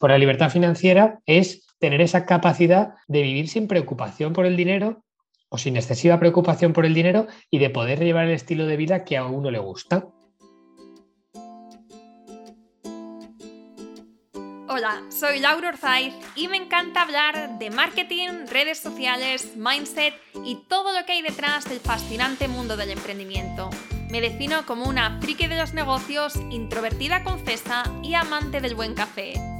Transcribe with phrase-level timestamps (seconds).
[0.00, 5.04] Por la libertad financiera es tener esa capacidad de vivir sin preocupación por el dinero
[5.50, 9.04] o sin excesiva preocupación por el dinero y de poder llevar el estilo de vida
[9.04, 10.08] que a uno le gusta.
[14.68, 20.14] Hola, soy Laura Orzaiz y me encanta hablar de marketing, redes sociales, mindset
[20.46, 23.68] y todo lo que hay detrás del fascinante mundo del emprendimiento.
[24.10, 29.59] Me defino como una friki de los negocios, introvertida confesa y amante del buen café.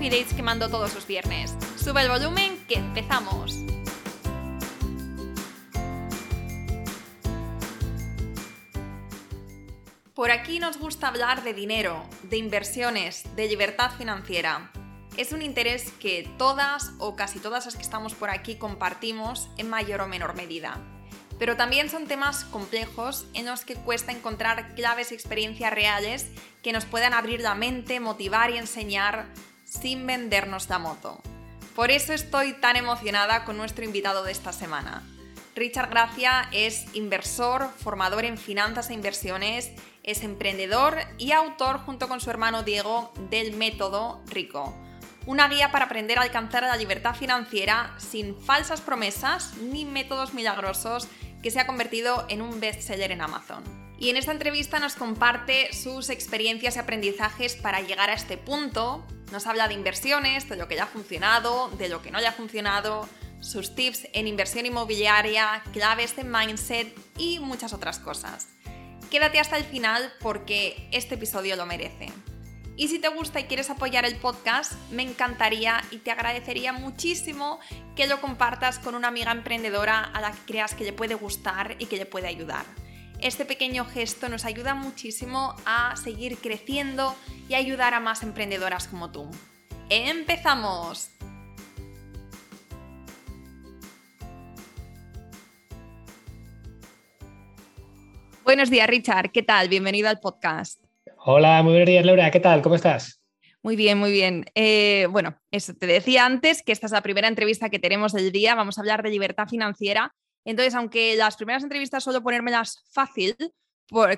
[0.00, 1.54] coffee dates que mando todos los viernes.
[1.76, 3.54] Sube el volumen que empezamos.
[10.14, 14.72] Por aquí nos gusta hablar de dinero, de inversiones, de libertad financiera.
[15.18, 19.68] Es un interés que todas o casi todas las que estamos por aquí compartimos en
[19.68, 20.78] mayor o menor medida.
[21.38, 26.30] Pero también son temas complejos en los que cuesta encontrar claves y experiencias reales
[26.62, 29.26] que nos puedan abrir la mente, motivar y enseñar
[29.70, 31.22] sin vendernos la moto.
[31.74, 35.02] Por eso estoy tan emocionada con nuestro invitado de esta semana.
[35.54, 39.70] Richard Gracia es inversor, formador en finanzas e inversiones,
[40.02, 44.74] es emprendedor y autor junto con su hermano Diego del método Rico.
[45.26, 51.08] Una guía para aprender a alcanzar la libertad financiera sin falsas promesas ni métodos milagrosos
[51.42, 53.62] que se ha convertido en un bestseller en Amazon.
[53.98, 59.06] Y en esta entrevista nos comparte sus experiencias y aprendizajes para llegar a este punto,
[59.32, 62.32] nos habla de inversiones, de lo que ya ha funcionado, de lo que no haya
[62.32, 63.08] funcionado,
[63.40, 68.48] sus tips en inversión inmobiliaria, claves de mindset y muchas otras cosas.
[69.10, 72.12] Quédate hasta el final porque este episodio lo merece.
[72.76, 77.60] Y si te gusta y quieres apoyar el podcast, me encantaría y te agradecería muchísimo
[77.94, 81.76] que lo compartas con una amiga emprendedora a la que creas que le puede gustar
[81.78, 82.64] y que le puede ayudar.
[83.22, 87.14] Este pequeño gesto nos ayuda muchísimo a seguir creciendo
[87.50, 89.30] y ayudar a más emprendedoras como tú.
[89.90, 91.10] ¡Empezamos!
[98.42, 99.30] Buenos días, Richard.
[99.32, 99.68] ¿Qué tal?
[99.68, 100.82] Bienvenido al podcast.
[101.18, 102.30] Hola, muy buenos días, Laura.
[102.30, 102.62] ¿Qué tal?
[102.62, 103.20] ¿Cómo estás?
[103.62, 104.46] Muy bien, muy bien.
[104.54, 108.32] Eh, bueno, eso te decía antes que esta es la primera entrevista que tenemos del
[108.32, 108.54] día.
[108.54, 110.14] Vamos a hablar de libertad financiera
[110.50, 113.36] entonces, aunque las primeras entrevistas suelo ponérmelas fácil,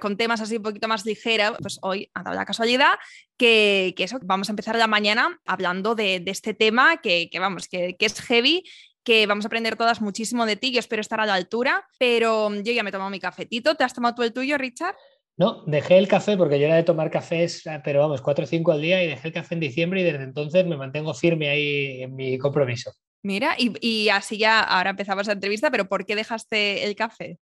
[0.00, 2.94] con temas así un poquito más ligeros, pues hoy ha dado la casualidad
[3.37, 8.21] que, eso, vamos a empezar la mañana hablando de, este tema que, vamos, que, es
[8.21, 8.65] heavy
[9.03, 10.72] que vamos a aprender todas muchísimo de ti.
[10.72, 13.75] Yo espero estar a la altura, pero yo ya me he tomado mi cafetito.
[13.75, 14.94] ¿Te has tomado tú el tuyo, Richard?
[15.37, 18.72] No, dejé el café porque yo era de tomar cafés, pero vamos, 4 o 5
[18.72, 22.03] al día y dejé el café en diciembre y desde entonces me mantengo firme ahí
[22.03, 22.92] en mi compromiso.
[23.22, 27.38] Mira, y, así ya ahora empezamos la entrevista, pero ¿por qué dejaste el café?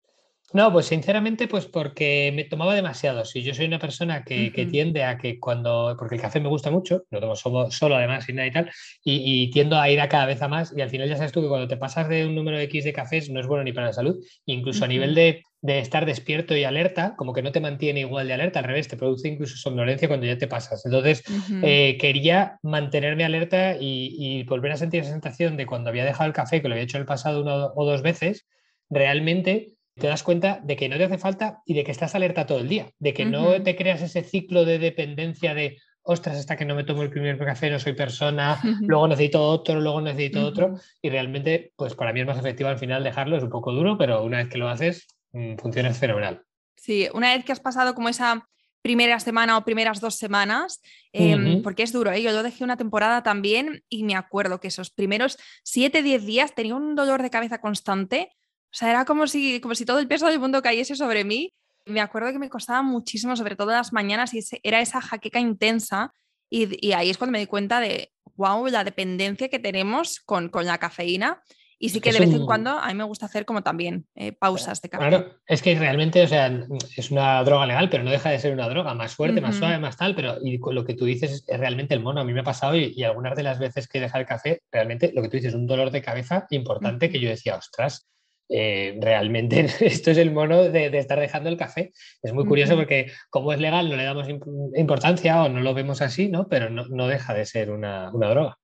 [0.53, 3.25] No, pues sinceramente, pues porque me tomaba demasiado.
[3.25, 6.71] Si yo soy una persona que, tiende a que cuando, porque el café me gusta
[6.71, 8.71] mucho, lo tomo solo, además sin nada y tal,
[9.03, 11.41] y, tiendo a ir a cada vez a más, y al final ya sabes tú
[11.41, 13.87] que cuando te pasas de un número X de cafés no es bueno ni para
[13.87, 18.01] la salud, incluso a nivel de, estar despierto y alerta, como que no te mantiene
[18.01, 20.85] igual de alerta, al revés, te produce incluso somnolencia cuando ya te pasas.
[20.85, 21.23] Entonces,
[21.63, 26.27] eh, quería mantenerme alerta y, y volver a sentir esa sensación de cuando había dejado
[26.27, 28.47] el café, que lo había hecho en el pasado una o dos veces,
[28.89, 32.45] realmente te das cuenta de que no te hace falta y de que estás alerta
[32.45, 36.57] todo el día, de que no te creas ese ciclo de dependencia de, ostras, hasta
[36.57, 40.45] que no me tomo el primer café no soy persona, luego necesito otro, luego necesito
[40.45, 43.71] otro, y realmente, pues para mí es más efectivo al final dejarlo, es un poco
[43.71, 46.43] duro, pero una vez que lo haces, mm, funciona fenomenal.
[46.75, 48.47] Sí, una vez que has pasado como esa
[48.81, 50.81] primera semana o primeras dos semanas,
[51.11, 52.21] em, porque es duro, ¿eh?
[52.21, 56.53] yo lo dejé una temporada también y me acuerdo que esos primeros 7, 10 días
[56.53, 58.29] tenía un dolor de cabeza constante
[58.75, 61.53] o sea, era como si, como si todo el peso del mundo cayese sobre mí.
[61.85, 66.11] Me acuerdo que me costaba muchísimo, sobre todo las mañanas, y era esa jaqueca intensa.
[66.49, 70.65] Y, ahí es cuando me di cuenta de, wow, la dependencia que tenemos con, con
[70.65, 71.41] la cafeína.
[71.77, 74.31] Y sí que de vez en cuando a mí me gusta hacer como también eh,
[74.31, 75.07] pausas de café.
[75.09, 76.51] Claro, es que realmente, o sea,
[76.95, 79.77] es una droga legal, pero no deja de ser una droga más fuerte, más suave,
[79.77, 82.21] más tal, pero y lo que tú dices es realmente el mono.
[82.21, 84.61] A mí me ha pasado y, algunas de las veces que he dejado el café,
[84.71, 88.07] realmente lo que tú dices es un dolor de cabeza importante que yo decía, ostras,
[88.47, 91.91] eh, realmente esto es el mono de, estar dejando el café.
[92.21, 94.27] Es muy curioso porque como es legal no le damos
[94.75, 96.47] importancia o no lo vemos así, ¿no?
[96.47, 98.57] pero no, deja de ser una, droga.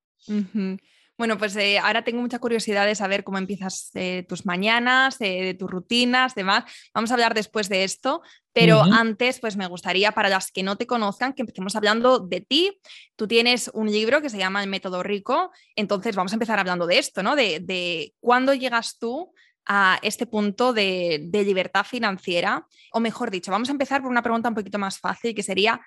[1.21, 5.53] Bueno, pues eh, ahora tengo mucha curiosidad de saber cómo empiezas eh, tus mañanas, de
[5.53, 6.63] tus rutinas, demás.
[6.95, 8.23] Vamos a hablar después de esto,
[8.53, 12.41] pero antes, pues me gustaría, para las que no te conozcan, que empecemos hablando de
[12.41, 12.79] ti.
[13.15, 16.87] Tú tienes un libro que se llama El Método Rico, entonces vamos a empezar hablando
[16.87, 17.35] de esto, ¿no?
[17.35, 19.31] De, de cuándo llegas tú
[19.67, 24.23] a este punto de, de libertad financiera, o mejor dicho, vamos a empezar por una
[24.23, 25.79] pregunta un poquito más fácil, que sería,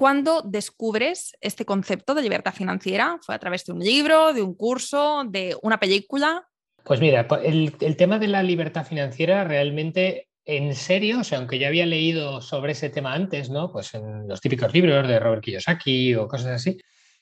[0.00, 3.18] ¿Cuándo descubres este concepto de libertad financiera?
[3.20, 6.42] ¿Fue a través de un libro, de un curso, de una película?
[6.82, 11.68] Pues mira, el, tema de la libertad financiera realmente en serio, o sea, aunque ya
[11.68, 13.70] había leído sobre ese tema antes, ¿no?
[13.70, 16.78] Pues en los típicos libros de Robert Kiyosaki o cosas así,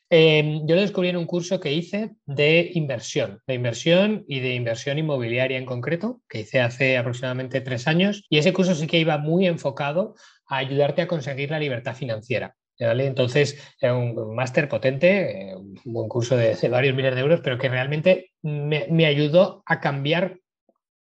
[0.09, 4.55] em, yo lo descubrí en un curso que hice de inversión, de inversión y de
[4.55, 8.25] inversión inmobiliaria en concreto, que hice hace aproximadamente tres años.
[8.31, 10.15] Y ese curso sí que iba muy enfocado
[10.47, 12.55] a ayudarte a conseguir la libertad financiera.
[12.79, 17.59] Entonces, es un máster potente, eh, un buen curso de, varios miles de euros, pero
[17.59, 20.39] que realmente me, ayudó a cambiar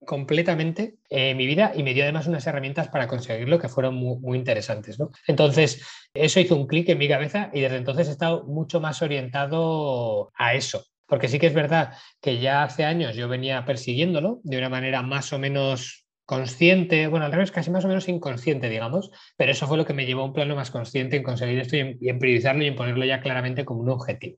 [0.06, 4.38] completamente eh, mi vida y me dio además unas herramientas para conseguirlo que fueron muy,
[4.38, 4.98] interesantes.
[5.28, 5.82] Entonces,
[6.14, 10.32] eso hizo un clic en mi cabeza y desde entonces he estado mucho más orientado
[10.36, 10.86] a eso.
[11.08, 15.02] Porque sí que es verdad que ya hace años yo venía persiguiéndolo de una manera
[15.04, 19.68] más o menos consciente, bueno, al revés, casi más o menos inconsciente, digamos, pero eso
[19.68, 22.20] fue lo que me llevó a un plano más consciente en conseguir esto y en,
[22.20, 24.38] priorizarlo y en ponerlo ya claramente como un objetivo.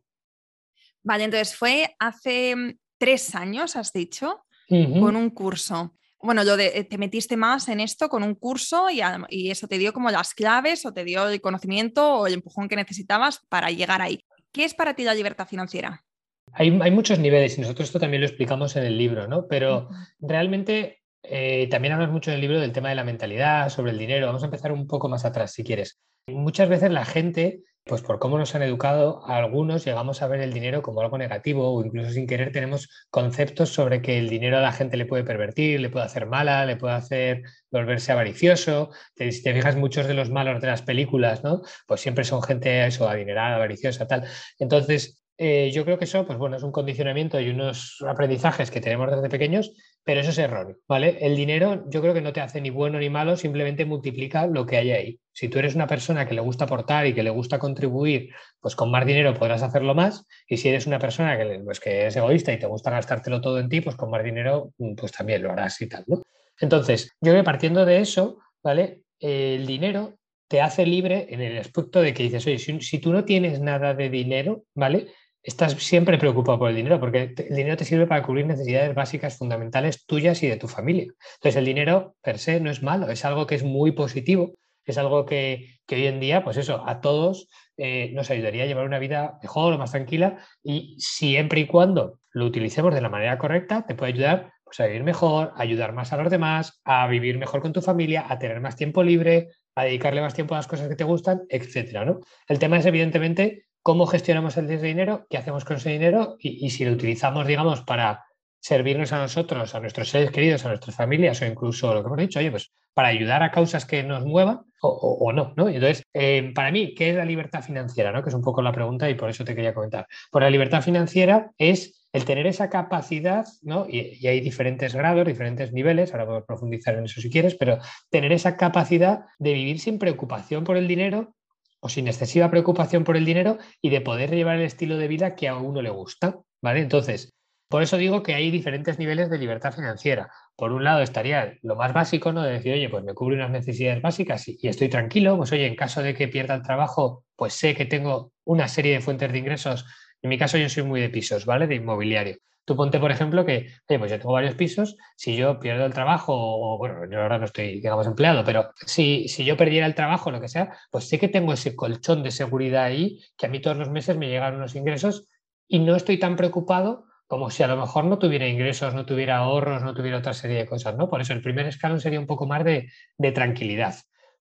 [1.04, 5.95] Vale, entonces fue hace mm, tres años, has dicho, con un curso.
[6.19, 9.00] Bueno, lo de, te metiste más en esto con un curso y,
[9.30, 12.68] y, eso te dio como las claves o te dio el conocimiento o el empujón
[12.68, 14.25] que necesitabas para llegar ahí.
[14.51, 16.04] ¿Qué es para ti la libertad financiera?
[16.51, 19.48] Hay, hay muchos niveles y nosotros esto también lo explicamos en el libro, ¿no?
[19.48, 23.92] Pero realmente eh, también hablas mucho en el libro del tema de la mentalidad, sobre
[23.92, 24.28] el dinero.
[24.28, 26.00] Vamos a empezar un poco más atrás, si quieres.
[26.28, 30.52] Muchas veces la gente, pues por cómo nos han educado, algunos llegamos a ver el
[30.52, 34.62] dinero como algo negativo o incluso sin querer tenemos conceptos sobre que el dinero a
[34.62, 38.90] la gente le puede pervertir, le puede hacer mala, le puede hacer volverse avaricioso.
[39.16, 41.62] Si te fijas, muchos de los malos de las películas, ¿no?
[41.88, 44.26] Pues siempre son gente eso, adinerada, avariciosa, tal.
[44.60, 48.82] Entonces, eh, yo creo que eso, pues bueno, es un condicionamiento y unos aprendizajes que
[48.82, 49.72] tenemos desde pequeños,
[50.07, 51.18] pero eso es erróneo, ¿vale?
[51.19, 54.65] El dinero yo creo que no te hace ni bueno ni malo, simplemente multiplica lo
[54.65, 55.19] que hay ahí.
[55.33, 58.30] Si tú eres una persona que le gusta aportar y que le gusta contribuir,
[58.62, 60.25] pues con más dinero podrás hacerlo más.
[60.48, 63.59] Y si eres una persona que, pues, que es egoísta y te gusta gastártelo todo
[63.59, 66.21] en ti, pues con más dinero, mm, pues también lo harás y tal, ¿no?
[66.62, 69.01] Entonces, yo creo que partiendo de eso, ¿vale?
[69.19, 70.13] el dinero
[70.48, 73.59] te hace libre en el aspecto de que dices, oye, si, si, tú no tienes
[73.59, 75.07] nada de dinero, ¿vale?
[75.48, 79.38] Estás siempre preocupado por el dinero, porque el dinero te sirve para cubrir necesidades básicas
[79.38, 81.06] fundamentales tuyas y de tu familia.
[81.36, 84.98] Entonces, el dinero per se no es malo, es algo que es muy positivo, es
[84.98, 87.48] algo que, hoy en día, pues eso, a todos
[87.78, 92.46] eh, nos ayudaría a llevar una vida mejor más tranquila y siempre y cuando lo
[92.46, 96.12] utilicemos de la manera correcta, te puede ayudar pues, a vivir mejor, a ayudar más
[96.12, 99.86] a los demás, a vivir mejor con tu familia, a tener más tiempo libre, a
[99.86, 102.20] dedicarle más tiempo a las cosas que te gustan, etcétera, ¿no?
[102.50, 106.84] El tema es evidentemente cómo gestionamos el dinero, qué hacemos con ese dinero y, si
[106.84, 108.25] lo utilizamos, digamos, para
[108.60, 112.19] servirnos a nosotros, a nuestros seres queridos, a nuestras familias o incluso lo que hemos
[112.19, 116.69] dicho, oye, pues para ayudar a causas que nos muevan o, no, entonces, eh, para
[116.69, 118.12] mí, ¿qué es la libertad financiera?
[118.12, 118.22] ¿no?
[118.24, 120.06] Que es un poco la pregunta y por eso te quería comentar.
[120.31, 123.85] Pues la libertad financiera es el tener esa capacidad, ¿no?
[123.88, 127.80] Y, y, hay diferentes grados, diferentes niveles, ahora podemos profundizar en eso si quieres, pero
[128.09, 131.38] tener esa capacidad de vivir sin preocupación por el dinero
[131.80, 135.36] o sin excesiva preocupación por el dinero y de poder llevar el estilo de vida
[135.36, 136.81] que a uno le gusta, ¿vale?
[136.81, 137.34] Entonces,
[137.69, 140.31] por eso digo que hay diferentes niveles de libertad financiera.
[140.56, 142.42] Por un lado estaría lo más básico, ¿no?
[142.44, 145.76] De decir, oye, pues me cubre unas necesidades básicas y, estoy tranquilo, pues oye, en
[145.76, 149.38] caso de que pierda el trabajo, pues sé que tengo una serie de fuentes de
[149.40, 149.86] ingresos.
[150.22, 151.68] En mi caso yo soy muy de pisos, ¿vale?
[151.68, 152.38] De inmobiliario.
[152.68, 155.94] Tú ponte, por ejemplo, que, oye, pues yo tengo varios pisos, si yo pierdo el
[155.94, 159.95] trabajo, o bueno, yo ahora no estoy, digamos, empleado, pero si, si yo perdiera el
[159.95, 163.50] trabajo, lo que sea, pues sé que tengo ese colchón de seguridad ahí, que a
[163.50, 165.30] mí todos los meses me llegan unos ingresos
[165.66, 169.38] y no estoy tan preocupado como si a lo mejor no tuviera ingresos, no tuviera
[169.38, 171.09] ahorros, no tuviera otra serie de cosas, ¿no?
[171.09, 173.95] Por eso el primer escalón sería un poco más de, de tranquilidad.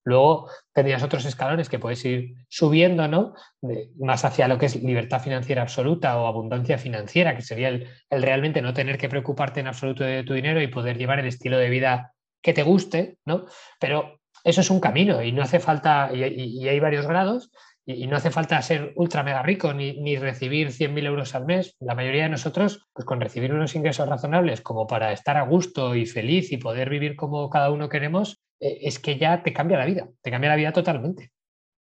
[0.06, 3.34] Luego tendrías otros escalones que puedes ir subiendo, ¿no?
[3.98, 8.62] más hacia lo que es libertad financiera absoluta o abundancia financiera, que sería el, realmente
[8.62, 11.70] no tener que preocuparte en absoluto de tu dinero y poder llevar el estilo de
[11.70, 13.46] vida que te guste, ¿no?
[13.80, 17.50] Pero eso es un camino y no hace falta, y, hay varios grados,
[17.87, 21.76] y, no hace falta ser ultra mega rico ni, ni recibir 100.000 euros al mes.
[21.78, 25.95] La mayoría de nosotros, pues con recibir unos ingresos razonables como para estar a gusto
[25.95, 29.78] y feliz y poder vivir como cada uno queremos, eh, es que ya te cambia
[29.78, 31.31] la vida, te cambia la vida totalmente.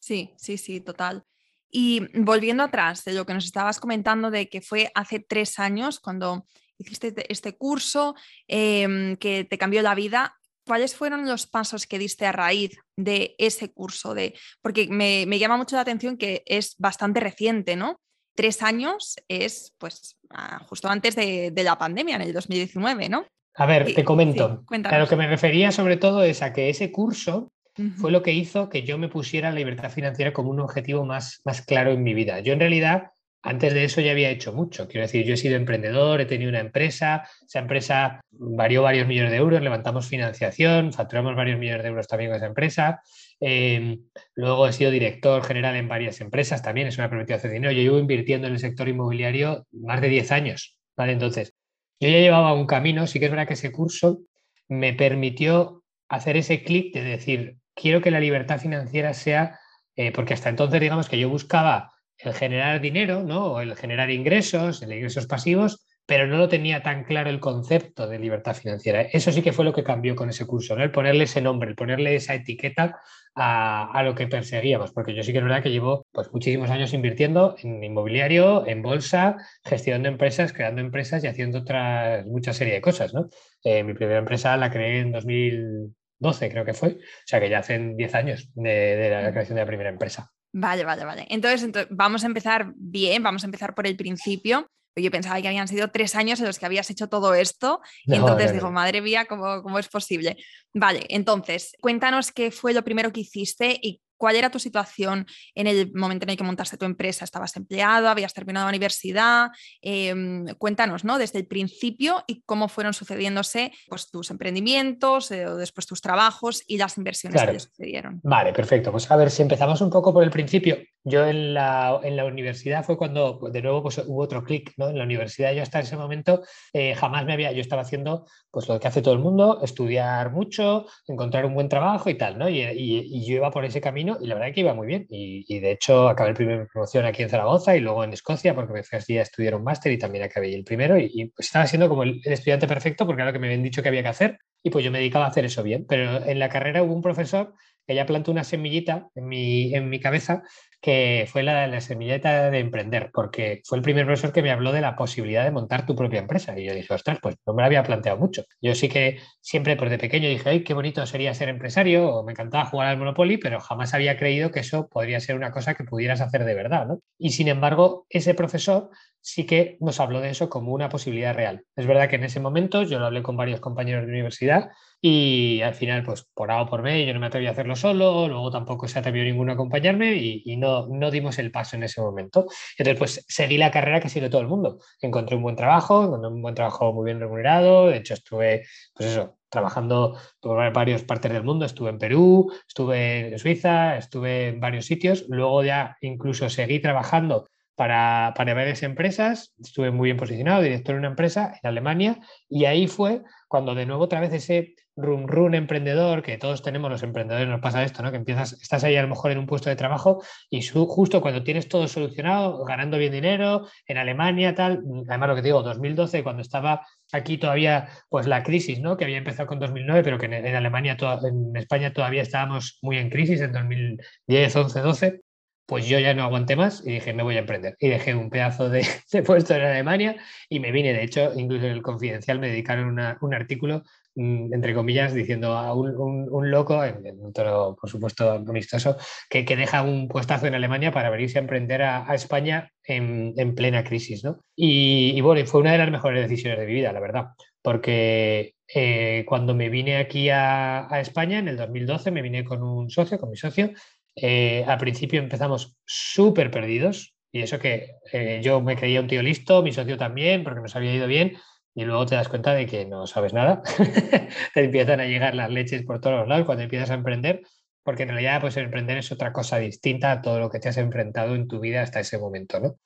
[0.01, 1.25] Sí, sí, sí, total.
[1.71, 6.01] Y volviendo atrás de lo que nos estabas comentando de que fue hace tres años
[6.01, 6.47] cuando
[6.79, 8.15] hiciste este, este curso
[8.47, 13.35] em, que te cambió la vida, ¿cuáles fueron los pasos que diste a raíz de
[13.39, 14.15] ese curso?
[14.15, 18.01] De, porque me, llama mucho la atención que es bastante reciente, ¿no?
[18.35, 20.19] Tres años es pues
[20.67, 23.27] justo antes de, la pandemia, en el 2019, ¿no?
[23.55, 24.65] A ver, te comento.
[24.85, 27.51] a lo que me refería sobre todo es a que ese curso
[27.99, 31.43] fue lo que hizo que yo me pusiera la libertad financiera como un objetivo más,
[31.45, 32.41] más claro en mi vida.
[32.41, 33.11] Yo en realidad
[33.47, 34.89] antes de eso ya había hecho mucho.
[34.89, 39.31] Quiero decir, yo he sido emprendedor, he tenido una empresa, esa empresa varió varios millones
[39.31, 43.01] de euros, levantamos financiación, facturamos varios millones de euros también con esa empresa.
[43.39, 44.01] Em,
[44.35, 47.73] luego he sido director general en varias empresas también, eso me ha permitido hacer dinero.
[47.73, 50.77] Yo llevo invirtiendo en el sector inmobiliario más de 10 años.
[50.97, 51.13] ¿vale?
[51.13, 51.55] Entonces,
[52.01, 54.23] yo ya llevaba un camino, sí que es verdad que ese curso
[54.69, 59.61] me permitió hacer ese clic de decir, quiero que la libertad financiera sea,
[59.95, 63.53] eh, porque hasta entonces digamos que yo buscaba el generar dinero, ¿no?
[63.53, 68.09] O el generar ingresos, el ingresos pasivos, pero no lo tenía tan claro el concepto
[68.09, 69.03] de libertad financiera.
[69.03, 70.85] Eso sí que fue lo que cambió con ese curso, ¿no?
[70.85, 73.01] El ponerle ese nombre, el ponerle esa etiqueta
[73.35, 76.95] a, lo que perseguíamos, porque yo sí que es verdad que llevo pues, muchísimos años
[76.95, 82.81] invirtiendo en inmobiliario, en bolsa, gestionando empresas, creando empresas y haciendo otras mucha serie de
[82.81, 83.29] cosas, ¿no?
[83.63, 87.59] Eh, mi primera empresa la creé en 2012, creo que fue, o sea que ya
[87.59, 90.31] hacen 10 años de la creación de la primera empresa.
[90.59, 91.27] Vale, vale, vale.
[91.29, 94.67] Entonces, vamos a empezar bien, vamos a empezar por el principio.
[94.97, 97.83] Yo pensaba que habían sido tres años en los que habías hecho todo esto.
[98.07, 100.39] y entonces digo, madre mía, ¿cómo, ¿cómo, es posible?
[100.73, 105.67] Vale, entonces, cuéntanos qué fue lo primero que hiciste y ¿Cuál era tu situación en
[105.67, 107.25] el momento en el que montaste tu empresa?
[107.25, 108.09] ¿Estabas empleado?
[108.09, 109.49] ¿Habías terminado la universidad?
[109.81, 111.19] Em, cuéntanos, ¿no?
[111.19, 116.63] Desde el principio y cómo fueron sucediéndose pues, tus emprendimientos, eh, o después tus trabajos
[116.67, 118.21] y las inversiones que sucedieron.
[118.23, 118.91] Vale, perfecto.
[118.91, 120.79] Pues a ver, si empezamos un poco por el principio.
[121.05, 124.89] Yo en la, en la universidad fue cuando, de nuevo, pues, hubo otro clic, ¿no?
[124.89, 126.43] En la universidad yo hasta ese momento
[126.73, 130.33] eh, jamás me había, yo estaba haciendo pues lo que hace todo el mundo, estudiar
[130.33, 132.49] mucho, encontrar un buen trabajo y tal, ¿no?
[132.49, 135.07] y yo iba por ese camino y la verdad que iba muy bien.
[135.09, 138.73] Y, de hecho acabé el primer promoción aquí en Zaragoza y luego en Escocia porque
[138.73, 141.89] me fui a estudiar un máster y también acabé el primero y, pues estaba siendo
[141.89, 144.39] como el, estudiante perfecto porque era lo que me habían dicho que había que hacer
[144.63, 145.87] y pues yo me dedicaba a hacer eso bien.
[145.89, 147.55] Pero en la carrera hubo un profesor
[147.87, 150.43] que ya plantó una semillita en mi, en mi cabeza
[150.81, 154.73] que fue la, la semilleta de emprender, porque fue el primer profesor que me habló
[154.73, 156.59] de la posibilidad de montar tu propia empresa.
[156.59, 158.45] Y yo dije, ostras, pues no me lo había planteado mucho.
[158.61, 162.25] Yo sí que siempre, pues de pequeño dije, ay, qué bonito sería ser empresario, o
[162.25, 165.75] me encantaba jugar al Monopoly, pero jamás había creído que eso podría ser una cosa
[165.75, 166.87] que pudieras hacer de verdad.
[167.19, 168.91] Y sin embargo, ese profesor
[169.27, 171.65] sí que nos habló de eso como una posibilidad real.
[171.75, 175.61] Es verdad que en ese momento yo lo hablé con varios compañeros de universidad y
[175.63, 178.29] al final, pues por A o por B, yo no me atreví a hacerlo solo,
[178.29, 182.47] luego tampoco se atrevió ninguno a acompañarme y, no, dimos el paso en ese momento.
[182.79, 184.79] Entonces, pues seguí la carrera que sigue todo el mundo.
[185.01, 188.65] Encontré un buen trabajo, encontré un buen trabajo muy bien remunerado, de hecho estuve,
[188.95, 194.49] pues eso, trabajando por varias partes del mundo, estuve en Perú, estuve en Suiza, estuve
[194.49, 200.17] en varios sitios, luego ya incluso seguí trabajando para, para, varias empresas, estuve muy bien
[200.17, 202.19] posicionado, director de una empresa en Alemania,
[202.49, 206.91] y ahí fue cuando de nuevo otra vez ese run run emprendedor, que todos tenemos
[206.91, 208.11] los emprendedores, nos pasa esto, ¿no?
[208.11, 211.45] Que empiezas, estás ahí a lo mejor en un puesto de trabajo y justo cuando
[211.45, 216.23] tienes todo solucionado, ganando bien dinero, en Alemania, tal, además lo que te digo, 2012,
[216.23, 218.97] cuando estaba aquí todavía, pues la crisis, ¿no?
[218.97, 223.11] Que había empezado con 2009, pero que en, Alemania, en España todavía estábamos muy en
[223.11, 225.26] crisis en 2010, 11, 12
[225.67, 227.77] pues yo ya no aguanté más y dije, me voy a emprender.
[227.81, 228.87] Y dejé un pedazo de,
[229.27, 230.17] puesto en Alemania
[230.49, 230.93] y me vine.
[230.93, 233.83] De hecho, incluso en el Confidencial me dedicaron un artículo,
[234.15, 238.97] mm, entre comillas, diciendo a un, loco, en, un por supuesto, amistoso,
[239.29, 243.83] que, que, deja un puestazo en Alemania para venirse a emprender a, España en, plena
[243.83, 244.23] crisis.
[244.23, 244.39] ¿no?
[244.55, 247.27] Y, bueno, fue una de las mejores decisiones de mi vida, la verdad,
[247.61, 252.63] porque eh, cuando me vine aquí a, a, España, en el 2012, me vine con
[252.63, 253.73] un socio, con mi socio,
[254.17, 259.23] eh, al principio empezamos súper perdidos y eso que eh, yo me creía un tío
[259.23, 261.37] listo, mi socio también, porque nos había ido bien
[261.75, 263.63] y luego te das cuenta de que no sabes nada.
[264.55, 267.43] te empiezan a llegar las leches por todos los lados cuando empiezas a emprender,
[267.83, 270.79] porque en realidad pues emprender es otra cosa distinta a todo lo que te has
[270.79, 272.77] enfrentado en tu vida hasta ese momento, ¿no?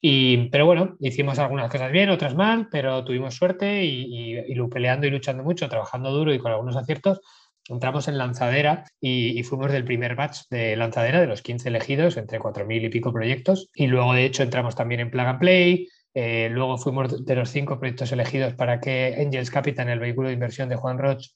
[0.00, 5.08] Y, pero bueno, hicimos algunas cosas bien, otras mal, pero tuvimos suerte y, y peleando
[5.08, 7.20] y luchando mucho, trabajando duro y con algunos aciertos,
[7.68, 12.38] entramos en lanzadera y, fuimos del primer batch de lanzadera, de los 15 elegidos, entre
[12.38, 13.68] 4.000 y pico proyectos.
[13.74, 15.88] Y luego, de hecho, entramos también en Plug and Play.
[16.14, 20.34] Eh, luego fuimos de los cinco proyectos elegidos para que Angels Capital, el vehículo de
[20.34, 21.26] inversión de Juan Roch,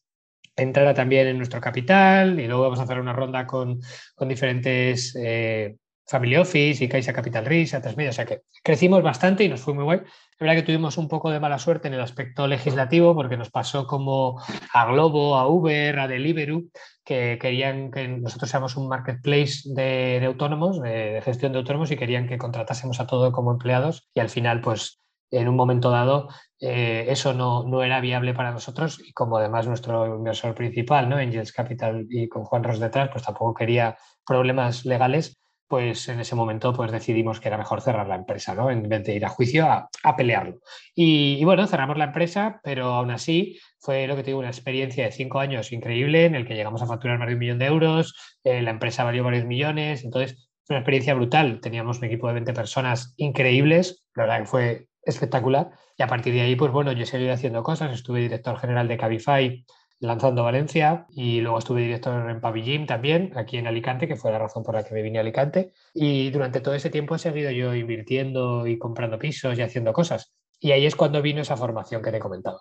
[0.56, 2.38] entrara también en nuestro capital.
[2.40, 3.80] Y luego vamos a hacer una ronda con,
[4.14, 5.76] con diferentes eh,
[6.10, 9.48] Family Office y Caixa Capital Risk, a tres medios, o sea que crecimos bastante y
[9.48, 9.98] nos fue muy guay.
[9.98, 13.50] Es verdad que tuvimos un poco de mala suerte en el aspecto legislativo porque nos
[13.50, 14.40] pasó como
[14.74, 16.64] a Globo, a Uber, a Deliveroo,
[17.04, 22.26] que querían que nosotros seamos un marketplace de, autónomos, de, gestión de autónomos y querían
[22.26, 24.98] que contratásemos a todo como empleados y al final pues
[25.30, 29.68] en un momento dado eh, eso no, no, era viable para nosotros y como además
[29.68, 31.16] nuestro inversor principal, ¿no?
[31.16, 35.39] Angels Capital y con Juan Ross detrás, pues tampoco quería problemas legales,
[35.70, 38.72] pues en ese momento pues decidimos que era mejor cerrar la empresa, ¿no?
[38.72, 40.58] En vez de ir a juicio a, pelearlo.
[40.96, 45.12] Y, bueno, cerramos la empresa, pero aún así fue lo que digo, una experiencia de
[45.12, 48.16] cinco años increíble en el que llegamos a facturar más de un millón de euros,
[48.42, 51.60] eh, la empresa valió varios millones, entonces fue una experiencia brutal.
[51.60, 55.70] Teníamos un equipo de 20 personas increíbles, la verdad que fue espectacular.
[55.96, 58.96] Y a partir de ahí, pues bueno, yo seguí haciendo cosas, estuve director general de
[58.96, 59.64] Cabify
[60.00, 64.38] lanzando Valencia y luego estuve director en Pavillín también, aquí en Alicante, que fue la
[64.38, 65.72] razón por la que me vine a Alicante.
[65.94, 70.32] Y durante todo ese tiempo he seguido yo invirtiendo y comprando pisos y haciendo cosas.
[70.58, 72.60] Y ahí es cuando vino esa formación que te comentaba.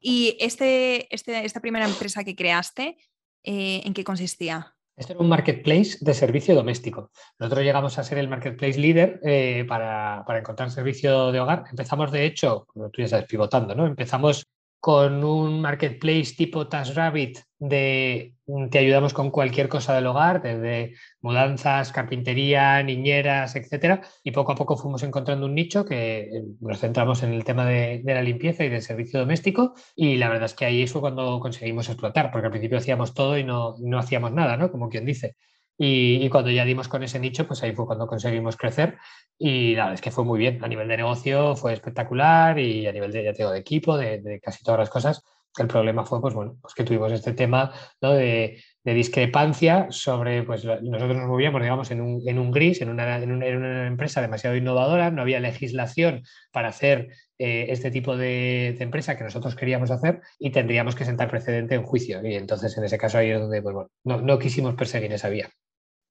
[0.00, 2.96] ¿Y este, este, esta primera empresa que creaste,
[3.44, 4.74] eh, en qué consistía?
[4.96, 7.10] Esto era un marketplace de servicio doméstico.
[7.38, 11.64] Nosotros llegamos a ser el marketplace líder eh, para, para, encontrar servicio de hogar.
[11.70, 13.86] Empezamos, de hecho, tú ya sabes, pivotando, ¿no?
[13.86, 14.46] Empezamos
[14.80, 20.94] con un marketplace tipo TaskRabbit de mm, te ayudamos con cualquier cosa del hogar, desde
[21.20, 26.80] mudanzas, carpintería, niñeras, etcétera, y poco a poco fuimos encontrando un nicho que eh, nos
[26.80, 30.54] centramos en el tema de, la limpieza y del servicio doméstico y la verdad es
[30.54, 34.32] que ahí fue cuando conseguimos explotar, porque al principio hacíamos todo y no, no hacíamos
[34.32, 34.70] nada, ¿no?
[34.70, 35.36] Como quien dice.
[35.78, 38.96] Y, cuando ya dimos con ese nicho, pues ahí fue cuando conseguimos crecer
[39.38, 40.64] y la verdad es que fue muy bien.
[40.64, 44.40] A nivel de negocio fue espectacular y a nivel de, ya tengo, de equipo, de,
[44.42, 45.22] casi todas las cosas.
[45.58, 48.12] El problema fue, pues bueno, pues que tuvimos este tema ¿no?
[48.12, 53.18] de, discrepancia sobre, pues nosotros nos movíamos, digamos, en un, en un gris, en una,
[53.18, 59.16] en, una, empresa demasiado innovadora, no había legislación para hacer eh, este tipo de, empresa
[59.16, 62.24] que nosotros queríamos hacer y tendríamos que sentar precedente en juicio.
[62.26, 65.30] Y entonces, en ese caso, ahí es donde, pues bueno, no, no quisimos perseguir esa
[65.30, 65.50] vía.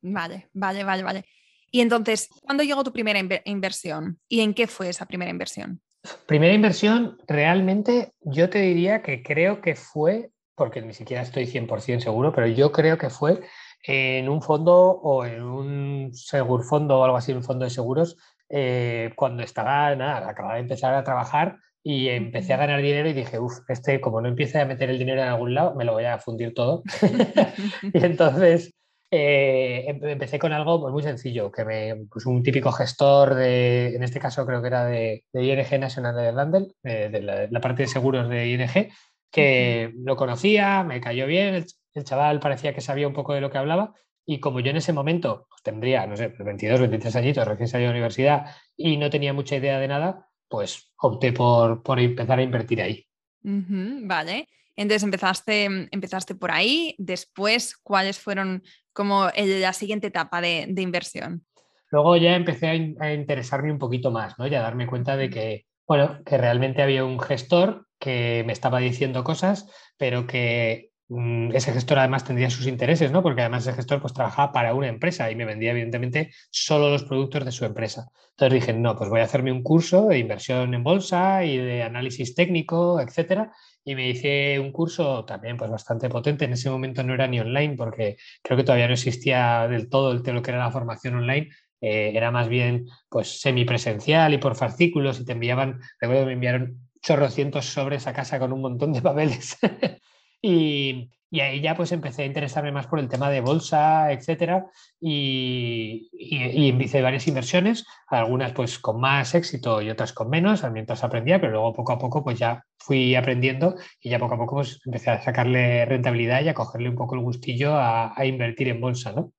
[0.07, 1.25] Vale, vale, vale, vale.
[1.71, 4.19] Y entonces, ¿cuándo llegó tu primera inversión?
[4.29, 5.81] ¿Y en qué fue esa primera inversión?
[6.27, 12.01] Primera inversión, realmente yo te diría que creo que fue, porque ni siquiera estoy 100%
[12.01, 13.41] seguro, pero yo creo que fue
[13.83, 18.15] en un fondo o en un seguro fondo o algo así, un fondo de seguros,
[18.49, 23.13] eh, cuando estaba, nada, acababa de empezar a trabajar y empecé a ganar dinero y
[23.13, 25.93] dije, uff, este como no empiece a meter el dinero en algún lado, me lo
[25.93, 26.83] voy a fundir todo.
[27.93, 28.71] y entonces
[29.11, 34.03] eh, empecé con algo pues, muy sencillo, que me pues, un típico gestor de, en
[34.03, 38.27] este caso creo que era de, ING National de eh, de la, parte de seguros
[38.29, 38.91] de ING,
[39.31, 43.49] que lo conocía, me cayó bien, el, chaval parecía que sabía un poco de lo
[43.49, 43.93] que hablaba
[44.25, 47.89] y como yo en ese momento pues, tendría, no sé, 22, 23 añitos, recién salido
[47.89, 52.39] de la universidad y no tenía mucha idea de nada, pues opté por, por empezar
[52.39, 53.05] a invertir ahí.
[53.43, 54.47] vale.
[54.75, 61.45] Entonces empezaste, empezaste por ahí, después, ¿cuáles fueron como la siguiente etapa de, inversión?
[61.91, 64.47] Luego ya empecé a, interesarme un poquito más, ¿no?
[64.47, 68.79] Y a darme cuenta de que, bueno, que realmente había un gestor que me estaba
[68.79, 73.21] diciendo cosas, pero que ese gestor además tendría sus intereses, ¿no?
[73.21, 77.03] Porque además ese gestor pues trabajaba para una empresa y me vendía evidentemente solo los
[77.03, 78.07] productos de su empresa.
[78.31, 81.83] Entonces dije, no, pues voy a hacerme un curso de inversión en bolsa y de
[81.83, 83.51] análisis técnico, etcétera,
[83.83, 86.45] y me hice un curso también pues bastante potente.
[86.45, 90.11] En ese momento no era ni online porque creo que todavía no existía del todo
[90.11, 91.49] el, lo que era la formación online.
[91.81, 96.33] Eh, era más bien pues semipresencial y por fascículos y te enviaban, recuerdo que me
[96.33, 99.57] enviaron chorrocientos sobres a casa con un montón de papeles.
[100.41, 104.67] y, ahí ya pues empecé a interesarme más por el tema de bolsa, etcétera,
[105.01, 111.03] y, y, hice varias inversiones, algunas pues con más éxito y otras con menos, mientras
[111.03, 114.55] aprendía, pero luego poco a poco pues ya fui aprendiendo y ya poco a poco
[114.55, 118.79] pues empecé a sacarle rentabilidad y a cogerle un poco el gustillo a, invertir en
[118.79, 119.33] bolsa, ¿no?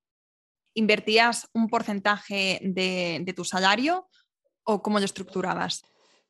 [0.74, 4.08] ¿Invertías un porcentaje de, de tu salario
[4.64, 5.82] o cómo lo estructurabas?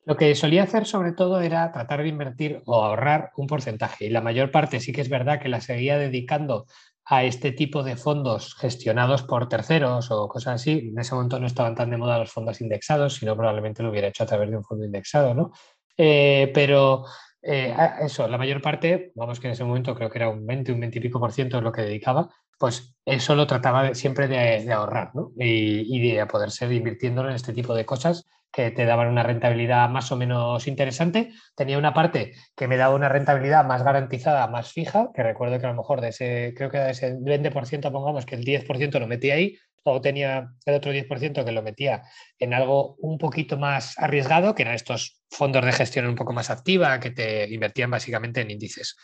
[0.07, 4.11] Lo que solía hacer sobre todo era tratar de invertir o ahorrar un porcentaje y
[4.11, 6.66] la mayor parte sí que es verdad que la seguía dedicando
[7.05, 10.90] a este tipo de fondos gestionados por terceros o cosas así.
[10.92, 14.07] En ese momento no estaban tan de moda los fondos indexados, sino probablemente lo hubiera
[14.07, 15.51] hecho a través de un fondo indexado, ¿no?
[15.97, 17.05] Eh, pero
[17.47, 20.73] eh, eso, la mayor parte, vamos que en ese momento creo que era un 20,
[20.73, 22.29] un 20 y pico por ciento de lo que dedicaba,
[22.59, 25.31] pues eso lo trataba siempre de, ahorrar ¿no?
[25.39, 29.23] y, y, de poder ser invirtiéndolo en este tipo de cosas que te daban una
[29.23, 31.33] rentabilidad más o menos interesante.
[31.55, 35.67] Tenía una parte que me daba una rentabilidad más garantizada, más fija, que recuerdo que
[35.67, 39.07] a lo mejor de ese, creo que de ese 20%, pongamos que el 10% lo
[39.07, 42.03] metí ahí, luego tenía el otro 10% que lo metía
[42.38, 46.51] en algo un poquito más arriesgado, que eran estos fondos de gestión un poco más
[46.51, 48.96] activa, que te invertían básicamente en índices.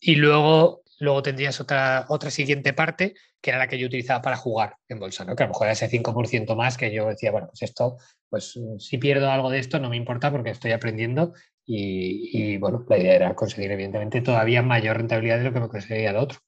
[0.00, 4.36] Y luego, luego tendrías otra, otra siguiente parte, que era la que yo utilizaba para
[4.36, 5.36] jugar en bolsa, ¿no?
[5.36, 8.58] que a lo mejor era ese 5% más que yo decía, bueno, pues esto, pues
[8.78, 13.14] si pierdo algo de esto no me importa porque estoy aprendiendo y, bueno, la idea
[13.14, 16.38] era conseguir evidentemente todavía mayor rentabilidad de lo que me conseguía de otro.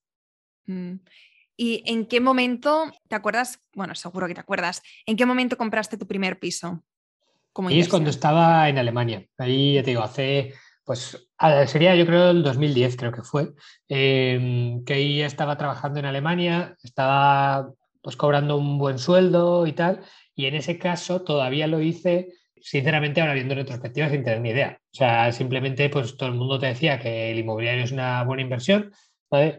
[1.57, 3.61] ¿Y en qué momento, te acuerdas?
[3.75, 6.83] Bueno, seguro que te acuerdas, ¿en qué momento compraste tu primer piso?
[7.71, 9.25] y es cuando estaba en Alemania.
[9.39, 11.29] Ahí, ya te digo, hace, pues
[11.67, 13.53] sería yo creo el 2010, creo que fue,
[13.89, 17.71] em, que ahí estaba trabajando en Alemania, estaba
[18.03, 20.01] pues cobrando un buen sueldo y tal,
[20.35, 22.29] y en ese caso todavía lo hice
[22.65, 24.79] sinceramente, ahora viendo retrospectiva sin tener ni idea.
[24.81, 28.43] O sea, simplemente pues todo el mundo te decía que el inmobiliario es una buena
[28.43, 28.91] inversión.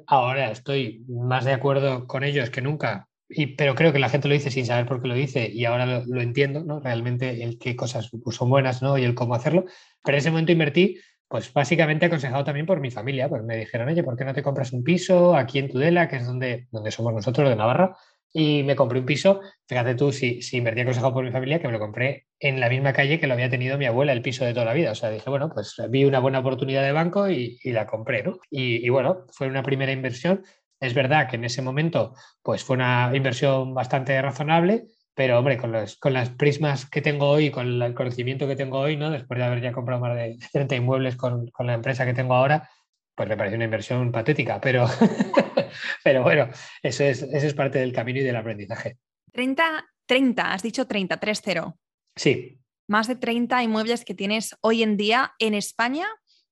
[0.07, 4.27] Ahora estoy más de acuerdo con ellos que nunca, y, pero creo que la gente
[4.27, 6.79] lo dice sin saber por qué lo dice y ahora lo, entiendo, ¿no?
[6.79, 8.97] Realmente el qué cosas son buenas ¿no?
[8.97, 9.65] y el cómo hacerlo.
[10.03, 13.89] Pero en ese momento invertí, pues básicamente aconsejado también por mi familia, pues me dijeron,
[13.89, 16.91] oye, ¿por qué no te compras un piso aquí en Tudela, que es donde, donde
[16.91, 17.95] somos nosotros, de Navarra?
[18.37, 19.39] Y me compré un piso.
[19.65, 22.67] Fíjate tú, si, si invertí aconsejado por mi familia, que me lo compré en la
[22.67, 24.91] misma calle que lo había tenido mi abuela, el piso de toda la vida.
[24.91, 28.39] O sea, dije, bueno, pues vi una buena oportunidad de banco y, la compré, ¿no?
[28.49, 30.43] Y, bueno, fue una primera inversión.
[30.81, 35.71] Es verdad que en ese momento, pues fue una inversión bastante razonable, pero hombre, con,
[35.71, 39.11] los, con las prismas que tengo hoy, con el conocimiento que tengo hoy, ¿no?
[39.11, 42.33] Después de haber ya comprado más de 30 inmuebles con, con la empresa que tengo
[42.33, 42.69] ahora,
[43.15, 44.85] pues me parece una inversión patética, pero,
[46.03, 46.49] pero bueno,
[46.83, 48.97] eso es, eso es parte del camino y del aprendizaje.
[49.31, 51.75] 30, 30, has dicho 30, 3-0.
[52.15, 52.59] Sí.
[52.87, 56.07] Más de 30 inmuebles que tienes hoy en día en España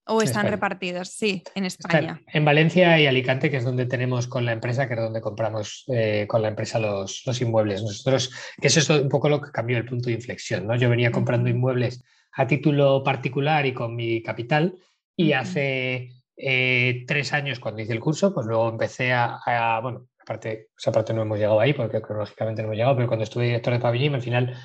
[0.06, 1.10] o están repartidos?
[1.10, 2.22] Sí, en España.
[2.28, 5.86] en Valencia y Alicante, que es donde tenemos con la empresa, que es donde compramos
[5.88, 7.82] eh, con la empresa los, los, inmuebles.
[7.82, 10.76] Nosotros, que eso es un poco lo que cambió el punto de inflexión, ¿no?
[10.76, 14.76] Yo venía comprando inmuebles a título particular y con mi capital
[15.16, 20.70] y hace eh, tres años cuando hice el curso, pues luego empecé a, bueno, aparte,
[20.78, 23.74] esa parte no hemos llegado ahí porque cronológicamente no hemos llegado, pero cuando estuve director
[23.74, 24.56] de pabellón, al final,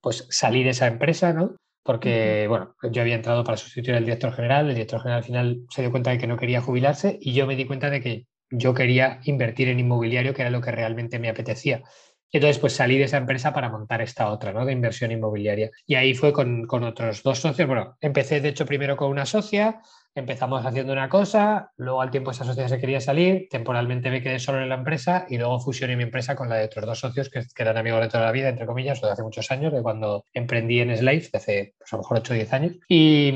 [0.00, 1.56] pues salí de esa empresa, ¿no?
[1.82, 5.60] Porque, bueno, yo había entrado para sustituir al director general, el director general al final
[5.70, 8.26] se dio cuenta de que no quería jubilarse y yo me di cuenta de que
[8.50, 11.82] yo quería invertir en inmobiliario, que era lo que realmente me apetecía.
[12.30, 14.66] Entonces, pues salí de esa empresa para montar esta otra, ¿no?
[14.66, 15.70] De inversión inmobiliaria.
[15.86, 17.66] Y ahí fue con, con, otros dos socios.
[17.66, 19.80] Bueno, empecé de hecho primero con una socia,
[20.14, 24.38] empezamos haciendo una cosa, luego al tiempo esa sociedad se quería salir, temporalmente me quedé
[24.38, 27.30] solo en la empresa y luego fusioné mi empresa con la de otros dos socios
[27.30, 30.24] que, eran amigos de toda la vida, entre comillas, de hace muchos años, de cuando
[30.32, 33.32] emprendí en Slave, de hace pues, a lo mejor 8 o 10 años, y,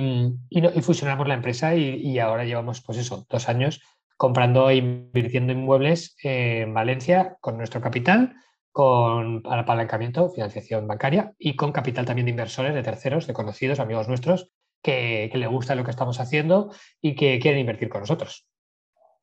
[0.50, 3.80] y, fusionamos la empresa y, ahora llevamos, pues eso, dos años
[4.16, 8.34] comprando e invirtiendo inmuebles en Valencia con nuestro capital
[8.72, 14.08] con apalancamiento, financiación bancaria y con capital también de inversores, de terceros, de conocidos, amigos
[14.08, 14.50] nuestros,
[14.82, 18.46] que, le gusta lo que estamos haciendo y que quieren invertir con nosotros.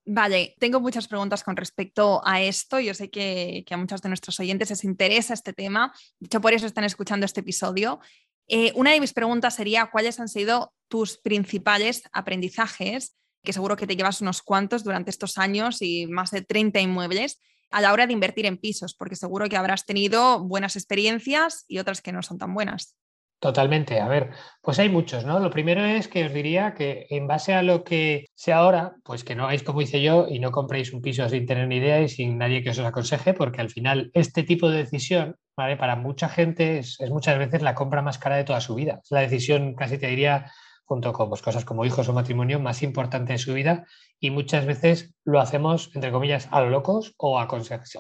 [0.06, 2.80] Vale, tengo muchas preguntas con respecto a esto.
[2.80, 5.94] Yo sé que, a muchos de nuestros oyentes les interesa este tema.
[6.20, 8.00] De hecho, por eso están escuchando este episodio.
[8.48, 13.16] Eh, una de mis preguntas sería, ¿cuáles han sido tus principales aprendizajes?
[13.44, 17.40] Que seguro que te llevas unos cuantos durante estos años y más de 30 inmuebles
[17.70, 21.78] a la hora de invertir en pisos, porque seguro que habrás tenido buenas experiencias y
[21.78, 22.96] otras que no son tan buenas.
[23.40, 24.02] Totalmente.
[24.02, 25.40] A ver, pues hay muchos, ¿no?
[25.40, 29.24] Lo primero es que os diría que en base a lo que sé ahora, pues
[29.24, 32.02] que no hagáis como hice yo y no compréis un piso sin tener ni idea
[32.02, 35.78] y sin nadie que os aconseje, porque al final este tipo de decisión, ¿vale?
[35.78, 39.00] Para mucha gente es, muchas veces la compra más cara de toda su vida.
[39.02, 40.52] Es la decisión, casi te diría,
[40.84, 43.86] junto con pues, cosas como hijos o matrimonio, más importante de su vida
[44.20, 47.40] y muchas veces lo hacemos, entre comillas, a lo locos o,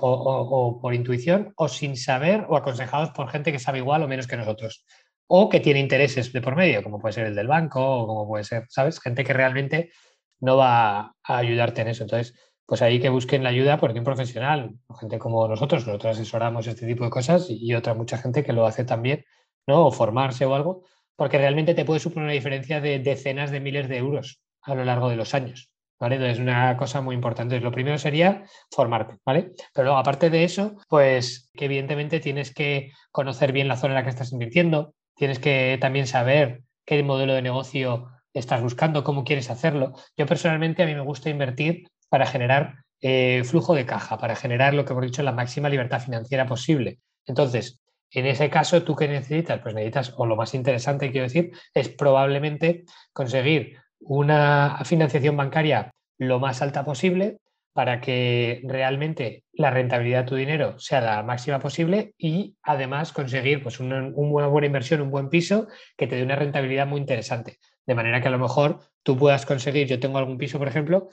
[0.01, 4.27] o por intuición o sin saber o aconsejados por gente que sabe igual o menos
[4.27, 4.83] que nosotros
[5.31, 8.27] o que tiene intereses de por medio, como puede ser el del banco o como
[8.27, 8.99] puede ser, ¿sabes?
[8.99, 9.91] Gente que realmente
[10.39, 12.03] no va a ayudarte en eso.
[12.03, 12.33] Entonces,
[12.65, 16.87] pues ahí que busquen la ayuda por un profesional, gente como nosotros, nosotros asesoramos este
[16.87, 19.23] tipo de cosas y otra mucha gente que lo hace también,
[19.67, 19.85] ¿no?
[19.85, 20.83] O formarse o algo,
[21.15, 24.83] porque realmente te puede suponer una diferencia de decenas de miles de euros a lo
[24.83, 25.69] largo de los años.
[25.99, 26.15] ¿Vale?
[26.15, 27.59] Entonces, es una cosa muy importante.
[27.59, 29.51] Lo primero sería formarte, ¿vale?
[29.73, 33.95] Pero luego, aparte de eso, pues que evidentemente tienes que conocer bien la zona en
[33.95, 39.25] la que estás invirtiendo, tienes que también saber qué modelo de negocio estás buscando, cómo
[39.25, 39.93] quieres hacerlo.
[40.17, 44.73] Yo personalmente a mí me gusta invertir para generar eh, flujo de caja, para generar
[44.73, 46.99] lo que hemos dicho, la máxima libertad financiera posible.
[47.25, 49.59] Entonces, en ese caso, ¿tú qué necesitas?
[49.59, 56.39] Pues necesitas, o lo más interesante, quiero decir, es probablemente conseguir una financiación bancaria lo
[56.39, 57.39] más alta posible
[57.73, 63.61] para que realmente la rentabilidad de tu dinero sea la máxima posible y además conseguir
[63.61, 67.59] pues, una, una, buena inversión, un buen piso que te dé una rentabilidad muy interesante.
[67.85, 71.09] De manera que a lo mejor tú puedas conseguir, yo tengo algún piso, por ejemplo,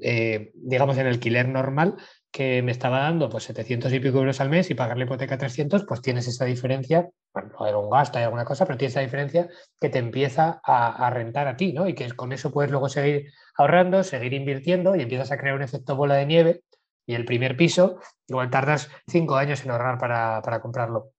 [0.00, 1.96] eh, digamos en alquiler normal,
[2.34, 5.38] que me estaba dando pues 700 y pico euros al mes y pagar la hipoteca
[5.38, 9.02] 300, pues tienes esa diferencia, bueno, hay un gasto, hay alguna cosa, pero tienes esa
[9.02, 9.48] diferencia
[9.80, 11.86] que te empieza a, rentar a ti, ¿no?
[11.86, 15.62] Y que con eso puedes luego seguir ahorrando, seguir invirtiendo y empiezas a crear un
[15.62, 16.62] efecto bola de nieve
[17.06, 21.10] y el primer piso, igual tardas cinco años en ahorrar para, para comprarlo.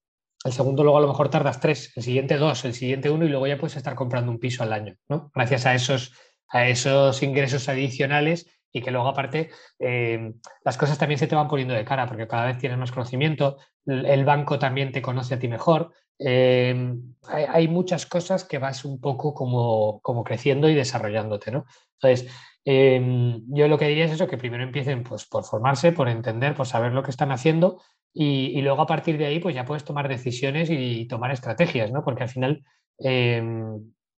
[0.44, 3.30] El segundo luego a lo mejor tardas tres, el siguiente dos, el siguiente uno y
[3.30, 5.30] luego ya puedes estar comprando un piso al año, ¿no?
[5.34, 6.12] Gracias a esos,
[6.50, 11.48] a esos ingresos adicionales y que luego aparte eh, las cosas también se te van
[11.48, 15.38] poniendo de cara porque cada vez tienes más conocimiento, el banco también te conoce a
[15.38, 15.92] ti mejor.
[16.18, 16.94] Eh,
[17.26, 21.64] hay, muchas cosas que vas un poco como, como creciendo y desarrollándote, ¿no?
[21.94, 22.30] Entonces,
[22.66, 26.54] eh, yo lo que diría es eso, que primero empiecen pues, por formarse, por entender,
[26.54, 27.80] por saber lo que están haciendo
[28.12, 32.04] y, luego a partir de ahí pues ya puedes tomar decisiones y, tomar estrategias, ¿no?
[32.04, 32.62] Porque al final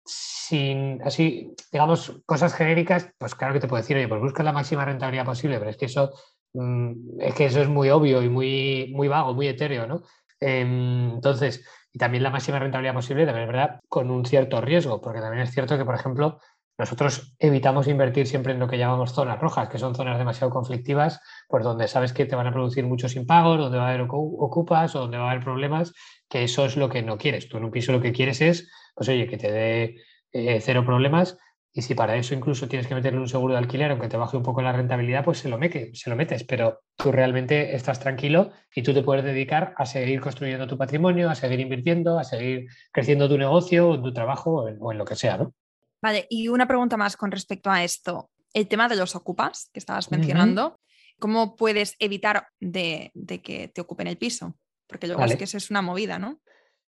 [0.08, 4.54] sin así, digamos, cosas genéricas, pues claro que te puedo decir, oye, pues busca la
[4.54, 6.12] máxima rentabilidad posible, pero es que eso,
[6.54, 10.04] mm, es que eso es muy obvio y muy, muy vago, muy etéreo, ¿no?
[10.39, 15.02] Em, entonces, y también la máxima rentabilidad posible, también es verdad, con un cierto riesgo,
[15.02, 16.39] porque también es cierto que, por ejemplo,
[16.78, 21.20] nosotros evitamos invertir siempre en lo que llamamos zonas rojas, que son zonas demasiado conflictivas,
[21.48, 24.96] pues donde sabes que te van a producir muchos impagos, donde va a haber ocupas
[24.96, 25.94] o donde va a haber problemas,
[26.30, 27.50] que eso es lo que no quieres.
[27.50, 29.96] Tú en un piso lo que quieres es pues oye, que te dé
[30.34, 31.38] eh, cero problemas
[31.72, 34.36] y si para eso incluso tienes que meterle un seguro de alquiler, aunque te baje
[34.36, 35.60] un poco la rentabilidad, pues se lo,
[35.94, 40.20] se lo metes, pero tú realmente estás tranquilo y tú te puedes dedicar a seguir
[40.20, 44.98] construyendo tu patrimonio, a seguir invirtiendo, a seguir creciendo tu negocio, tu trabajo o en,
[44.98, 45.54] lo que sea, ¿no?
[46.02, 48.30] Vale, y una pregunta más con respecto a esto.
[48.54, 50.80] El tema de los ocupas que estabas mencionando,
[51.20, 53.12] ¿cómo puedes evitar de,
[53.44, 54.58] que te ocupen el piso?
[54.88, 56.40] Porque luego es que eso es una movida, ¿no?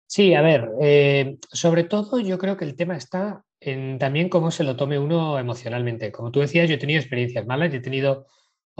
[0.07, 4.51] Sí, a ver, eh, sobre todo yo creo que el tema está en también cómo
[4.51, 6.11] se lo tome uno emocionalmente.
[6.11, 8.25] Como tú decías, yo he tenido experiencias malas, yo he tenido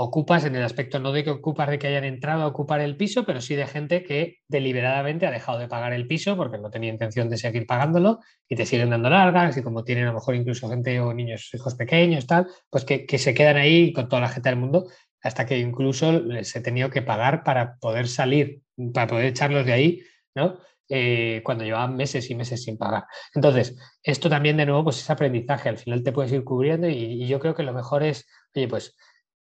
[0.02, 2.96] ocupas en el aspecto no de que ocupas de que hayan entrado a ocupar el
[2.96, 6.70] piso, pero sí de gente que deliberadamente ha dejado de pagar el piso porque no
[6.70, 10.16] tenía intención de seguir pagándolo y te siguen dando largas y como tienen a lo
[10.16, 14.22] mejor incluso gente o niños, hijos pequeños, tal, pues que, se quedan ahí con toda
[14.22, 14.88] la gente del mundo
[15.22, 18.62] hasta que incluso les he tenido que pagar para poder salir,
[18.94, 20.02] para poder echarlos de ahí,
[20.34, 20.60] ¿no?
[20.92, 23.06] Eh, cuando llevaban meses y meses sin pagar.
[23.36, 27.28] Entonces, esto también de nuevo pues es aprendizaje, al final te puedes ir cubriendo y,
[27.28, 28.96] yo creo que lo mejor es, oye, pues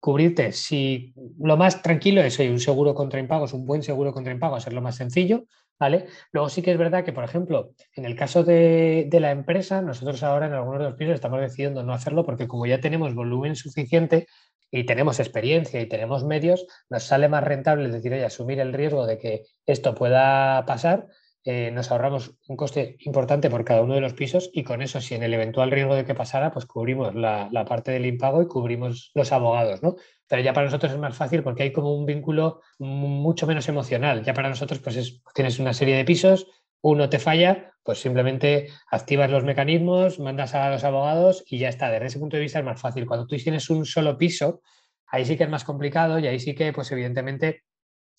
[0.07, 0.53] cubrirte.
[0.53, 4.73] Si lo más tranquilo es un seguro contra impagos, un buen seguro contra impagos, es
[4.73, 5.47] lo más sencillo,
[5.81, 6.07] ¿vale?
[6.31, 10.23] Luego sí que es verdad que, por ejemplo, en el caso de, la empresa, nosotros
[10.23, 13.57] ahora en algunos de los pisos estamos decidiendo no hacerlo porque como ya tenemos volumen
[13.57, 14.29] suficiente,
[14.71, 19.19] y tenemos experiencia y tenemos medios, nos sale más rentable decir, asumir el riesgo de
[19.19, 21.09] que esto pueda pasar
[21.49, 25.01] eh, nos ahorramos un coste importante por cada uno de los pisos y con eso,
[25.01, 28.49] si en el eventual riesgo de que pasara, pues cubrimos la, parte del impago y
[28.49, 29.95] cubrimos los abogados, ¿no?
[30.27, 34.25] Pero ya para nosotros es más fácil porque hay como un vínculo mucho menos emocional.
[34.25, 36.49] Ya para nosotros, pues tienes una serie de pisos,
[36.81, 41.93] uno te falla, pues simplemente activas los mecanismos, mandas a los abogados y ya está.
[41.93, 43.07] Desde ese punto de vista es más fácil.
[43.07, 44.63] Cuando tú tienes un solo piso,
[45.07, 47.63] ahí sí que es más complicado y ahí sí que, pues evidentemente,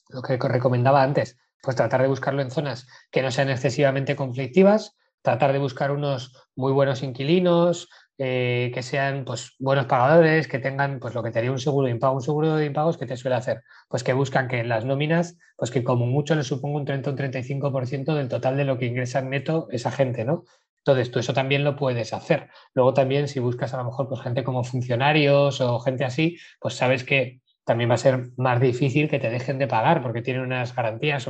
[0.07, 4.95] lo que recomendaba antes, pues tratar de buscarlo en zonas que no sean excesivamente conflictivas,
[5.21, 7.89] tratar de buscar unos muy buenos inquilinos,
[8.19, 11.85] eh, que sean pues, buenos pagadores, que tengan pues, lo que te haría un seguro
[11.85, 12.15] de impago.
[12.15, 15.37] Un seguro de impagos que te suele hacer, pues que buscan que en las nóminas,
[15.55, 18.77] pues que como mucho les suponga un 30 o un 35% del total de lo
[18.79, 20.45] que ingresan neto esa gente, ¿no?
[20.79, 22.49] Entonces, tú eso también lo puedes hacer.
[22.73, 26.75] Luego también, si buscas a lo mejor pues, gente como funcionarios o gente así, pues
[26.75, 30.41] sabes que también va a ser más difícil que te dejen de pagar porque tienen
[30.41, 31.27] unas garantías,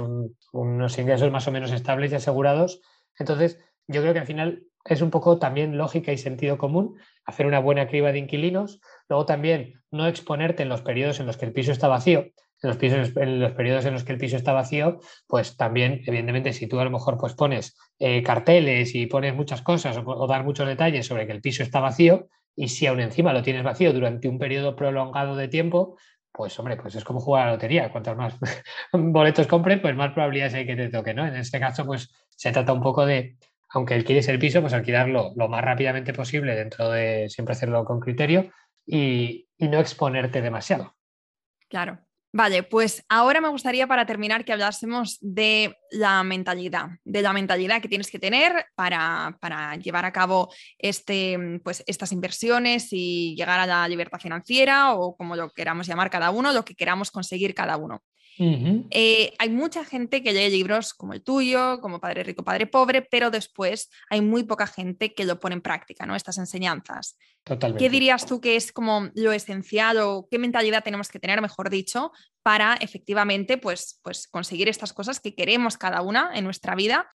[0.54, 2.80] unos ingresos más o menos estables y asegurados.
[3.18, 6.96] Entonces, yo creo que al final es un poco también lógica y sentido común
[7.26, 8.80] hacer una buena criba de inquilinos.
[9.10, 12.28] Luego también no exponerte en los periodos en los que el piso está vacío.
[12.62, 16.04] En los, pisos, en los periodos en los que el piso está vacío, pues también,
[16.06, 20.04] evidentemente, si tú a lo mejor pues pones eh, carteles y pones muchas cosas o,
[20.06, 23.44] o dar muchos detalles sobre que el piso está vacío, y si aún encima lo
[23.44, 25.98] tienes vacío durante un periodo prolongado de tiempo,
[26.38, 27.92] pues hombre, pues es como jugar a la lotería.
[27.92, 28.36] Cuantos más
[28.94, 31.26] boletos compren, pues más probabilidades hay que te toque, ¿no?
[31.26, 33.38] En este caso, pues se trata un poco de,
[33.70, 38.00] aunque alquiles el piso, pues alquilarlo lo más rápidamente posible dentro de siempre hacerlo con
[38.00, 38.52] criterio
[38.86, 40.96] y, no exponerte demasiado.
[41.68, 42.00] Claro.
[42.38, 47.82] Vale, pues ahora me gustaría para terminar que hablásemos de la mentalidad, de la mentalidad
[47.82, 53.60] que tienes que tener para, para, llevar a cabo este, pues, estas inversiones y llegar
[53.60, 57.56] a la libertad financiera o como lo queramos llamar cada uno, lo que queramos conseguir
[57.56, 58.04] cada uno.
[58.40, 63.02] Eh, hay mucha gente que lee libros como el tuyo, como Padre Rico, Padre Pobre,
[63.02, 66.16] pero después hay muy poca gente que lo pone en práctica, ¿no?
[66.16, 67.18] Estas enseñanzas.
[67.44, 67.84] Totalmente.
[67.84, 71.70] ¿Qué dirías tú que es como lo esencial o qué mentalidad tenemos que tener, mejor
[71.70, 72.12] dicho,
[72.44, 77.12] para efectivamente pues, pues conseguir estas cosas que queremos cada una en nuestra vida?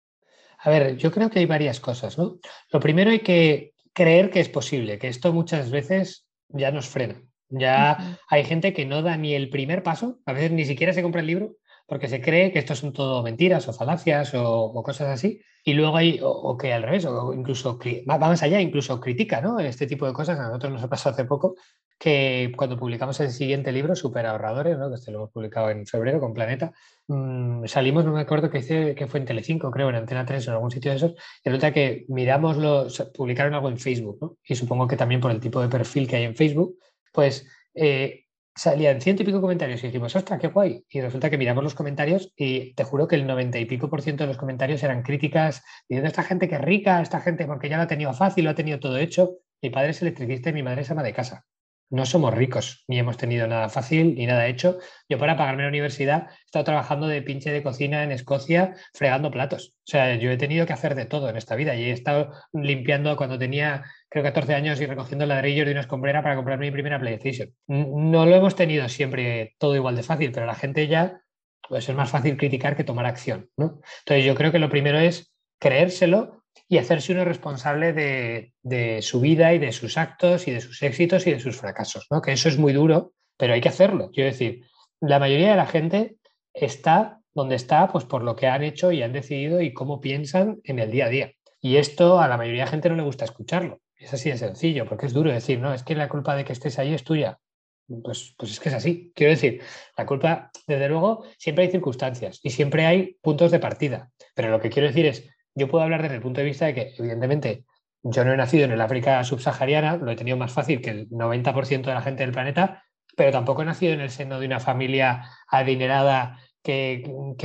[0.59, 2.39] A ver, yo creo que hay varias cosas, ¿no?
[2.71, 7.21] Lo primero hay que creer que es posible, que esto muchas veces ya nos frena.
[7.51, 11.03] Ya hay gente que no da ni el primer paso, a veces ni siquiera se
[11.03, 11.57] compra el libro,
[11.89, 15.41] porque se cree que esto son todo mentiras o falacias o, cosas así.
[15.65, 19.59] Y luego hay, o, que al revés, o incluso va más allá, incluso critica ¿no?
[19.59, 20.39] este tipo de cosas.
[20.39, 21.57] A nosotros nos ha pasado hace poco
[21.99, 24.91] que cuando publicamos el siguiente libro, Super Ahorradores, ¿no?
[24.91, 26.73] que este lo hemos publicado en febrero con Planeta,
[27.09, 30.47] mm, salimos, no me acuerdo que hice, que fue en Telecinco, creo, en Antena 3
[30.47, 34.19] o en algún sitio de esos, y resulta que miramos, los, publicaron algo en Facebook,
[34.21, 34.37] ¿no?
[34.47, 36.77] y supongo que también por el tipo de perfil que hay en Facebook,
[37.19, 40.85] pues eh, salían ciento y pico comentarios y dijimos, ostras, qué guay.
[40.89, 44.03] Y resulta que miramos los comentarios y te juro que el noventa y pico por
[44.03, 47.69] ciento de los comentarios eran críticas diciendo esta gente que es rica, esta gente porque
[47.69, 49.33] ya lo ha tenido fácil, lo ha tenido todo hecho.
[49.61, 51.45] Mi padre es electricista y mi madre es ama de casa
[51.91, 54.79] no somos ricos, ni hemos tenido nada fácil, ni nada hecho.
[55.09, 59.31] Yo para pagarme la universidad he estado trabajando de pinche de cocina en Escocia fregando
[59.31, 59.75] platos.
[59.79, 62.33] O sea, yo he tenido que hacer de todo en esta vida y he estado
[62.53, 66.71] limpiando cuando tenía, creo, 14 años y recogiendo ladrillos de una escombrera para comprar mi
[66.71, 67.55] primera PlayStation.
[67.67, 71.23] No lo hemos tenido siempre todo igual de fácil, pero la gente ya
[71.69, 73.51] pues es más fácil criticar que tomar acción.
[73.57, 73.81] ¿no?
[74.01, 76.38] Entonces yo creo que lo primero es creérselo
[76.69, 81.27] y hacerse uno responsable de, su vida y de sus actos y de sus éxitos
[81.27, 82.21] y de sus fracasos, ¿no?
[82.21, 84.11] Que eso es muy duro, pero hay que hacerlo.
[84.13, 84.67] Quiero decir,
[85.01, 86.17] la mayoría de la gente
[86.53, 90.61] está donde está pues por lo que han hecho y han decidido y cómo piensan
[90.65, 91.33] en el día a día.
[91.61, 93.81] Y esto a la mayoría de la gente no le gusta escucharlo.
[93.97, 96.53] Es así de sencillo, porque es duro decir, no, es que la culpa de que
[96.53, 97.39] estés ahí es tuya.
[97.87, 99.13] Pues, pues es que es así.
[99.15, 99.63] Quiero decir,
[99.97, 104.11] la culpa, desde luego, siempre hay circunstancias y siempre hay puntos de partida.
[104.35, 106.75] Pero lo que quiero decir es, yo puedo hablar desde el punto de vista de
[106.75, 107.65] que, evidentemente,
[108.03, 111.09] yo no he nacido en el África subsahariana, lo he tenido más fácil que el
[111.11, 112.85] 90% de la gente del planeta,
[113.17, 117.03] pero tampoco he nacido en el seno de una familia adinerada que,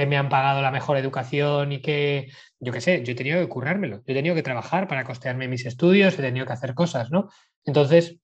[0.07, 3.49] me han pagado la mejor educación y que, yo qué sé, yo he tenido que
[3.49, 7.09] currármelo, yo he tenido que trabajar para costearme mis estudios, he tenido que hacer cosas,
[7.09, 7.29] ¿no?
[7.65, 8.19] Entonces,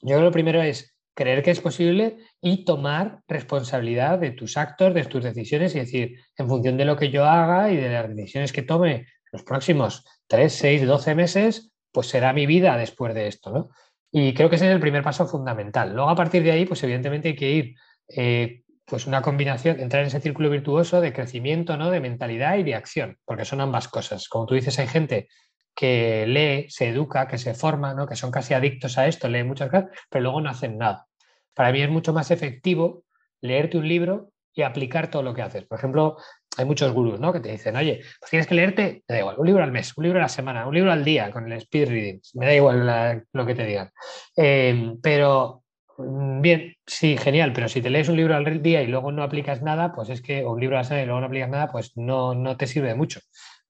[0.00, 4.94] yo que lo primero es creer que es posible y tomar responsabilidad de tus actos,
[4.94, 8.08] de tus decisiones y decir, en función de lo que yo haga y de las
[8.14, 13.26] decisiones que tome los próximos 3, 6, 12 meses, pues será mi vida después de
[13.26, 13.70] esto, ¿no?
[14.10, 15.94] Y creo que ese es el primer paso fundamental.
[15.94, 17.74] Luego, a partir de ahí, pues evidentemente hay que ir,
[18.08, 21.90] eh, pues una combinación, entrar en ese círculo virtuoso de crecimiento, ¿no?
[21.90, 24.28] De mentalidad y de acción, porque son ambas cosas.
[24.28, 25.28] Como tú dices, hay gente
[25.74, 28.06] que lee, se educa, que se forma, ¿no?
[28.06, 31.06] Que son casi adictos a esto, leen muchas cosas, pero luego no hacen nada.
[31.54, 33.04] Para mí es mucho más efectivo
[33.40, 35.64] leerte un libro y aplicar todo lo que haces.
[35.64, 36.16] Por ejemplo,
[36.56, 37.32] hay muchos gurús ¿no?
[37.32, 39.96] que te dicen, oye, pues tienes que leerte, me da igual, un libro al mes,
[39.96, 42.54] un libro a la semana, un libro al día con el speed reading, me da
[42.54, 43.90] igual lo que te digan.
[44.36, 45.64] Em, pero,
[45.98, 49.22] mm, bien, sí, genial, pero si te lees un libro al día y luego no
[49.22, 51.50] aplicas nada, pues es que, o un libro a la semana y luego no aplicas
[51.50, 53.20] nada, pues no, no te sirve de mucho.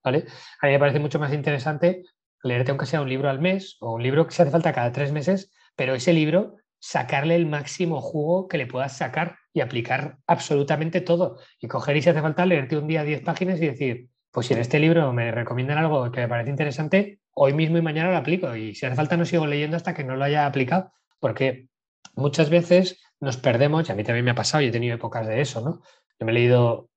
[0.03, 0.25] ¿vale?
[0.61, 2.03] A mí me parece mucho más interesante
[2.43, 4.91] leerte aunque sea un libro al mes o un libro que se hace falta cada
[4.91, 10.17] tres meses, pero ese libro sacarle el máximo jugo que le puedas sacar y aplicar
[10.27, 11.37] absolutamente todo.
[11.59, 14.53] Y coger y si hace falta leerte un día 10 páginas y decir, pues si
[14.53, 18.17] en este libro me recomiendan algo que me parece interesante, hoy mismo y mañana lo
[18.17, 18.55] aplico.
[18.55, 20.91] Y si hace falta no sigo leyendo hasta que no lo haya aplicado.
[21.19, 21.67] Porque
[22.15, 25.27] muchas veces nos perdemos, y a mí también me ha pasado y he tenido épocas
[25.27, 25.81] de eso, ¿no?
[26.19, 26.89] Yo me he leído,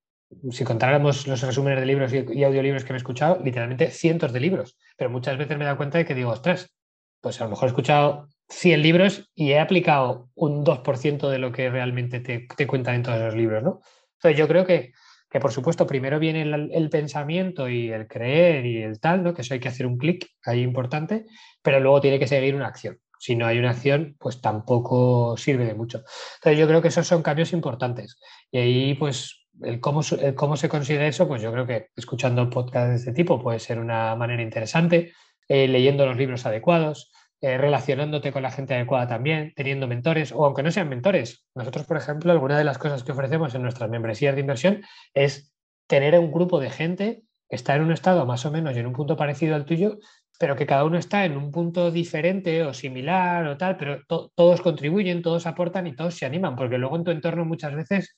[0.51, 4.41] si contáramos los resúmenes de libros y, audiolibros que me he escuchado, literalmente cientos de
[4.41, 4.77] libros.
[4.97, 6.75] Pero muchas veces me he dado cuenta de que digo, ostras,
[7.21, 11.53] pues a lo mejor he escuchado 100 libros y he aplicado un 2% de lo
[11.53, 13.81] que realmente te, te, cuentan en todos esos libros, ¿no?
[14.15, 14.93] Entonces yo creo que,
[15.31, 19.35] que por supuesto, primero viene el, pensamiento y el creer y el tal, ¿no?
[19.35, 21.27] Que eso hay que hacer un clic ahí importante,
[21.63, 22.99] pero luego tiene que seguir una acción.
[23.19, 26.05] Si no hay una acción, pues tampoco sirve de mucho.
[26.37, 28.19] Entonces yo creo que esos son cambios importantes.
[28.51, 30.03] Y ahí, pues, el cómo,
[30.37, 33.79] cómo se consigue eso, pues yo creo que escuchando podcasts de este tipo puede ser
[33.79, 35.13] una manera interesante,
[35.49, 37.11] eh, leyendo los libros adecuados,
[37.41, 41.47] eh, relacionándote con la gente adecuada también, teniendo mentores, o aunque no sean mentores.
[41.55, 44.83] Nosotros, por ejemplo, alguna de las cosas que ofrecemos en nuestras membresías de inversión
[45.13, 45.53] es
[45.87, 48.87] tener un grupo de gente que está en un estado más o menos y en
[48.87, 49.99] un punto parecido al tuyo,
[50.39, 54.61] pero que cada uno está en un punto diferente o similar o tal, pero todos
[54.61, 58.17] contribuyen, todos aportan y todos se animan, porque luego en tu entorno muchas veces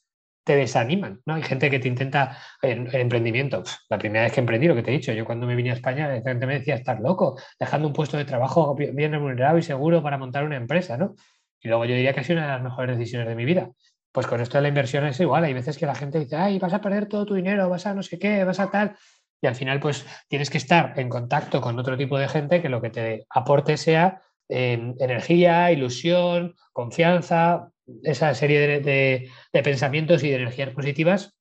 [0.48, 1.34] te desaniman, ¿no?
[1.34, 4.90] Hay gente que te intenta, en, emprendimiento, la primera vez que emprendí, lo que te
[4.90, 7.86] he dicho, yo cuando me vine a España, la gente me decía, estás loco, dejando
[7.86, 11.16] un puesto de trabajo bien remunerado y seguro para montar una empresa, ¿no?
[11.60, 13.68] Y luego yo diría que ha sido una de las mejores decisiones de mi vida.
[14.10, 16.58] Pues con esto de la inversión es igual, hay veces que la gente dice, ay,
[16.58, 18.96] vas a perder todo tu dinero, vas a no sé qué, vas a tal,
[19.42, 22.70] y al final pues tienes que estar en contacto con otro tipo de gente que
[22.70, 27.70] lo que te aporte sea em, energía, ilusión, confianza,
[28.02, 29.30] esa serie de,
[29.62, 31.34] pensamientos y de energías positivas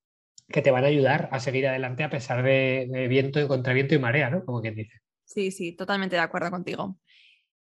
[0.47, 3.99] que te van a ayudar a seguir adelante a pesar de, viento y contraviento y
[3.99, 4.45] marea, ¿no?
[4.45, 5.01] Como quien dice.
[5.25, 6.97] Sí, sí, totalmente de acuerdo contigo.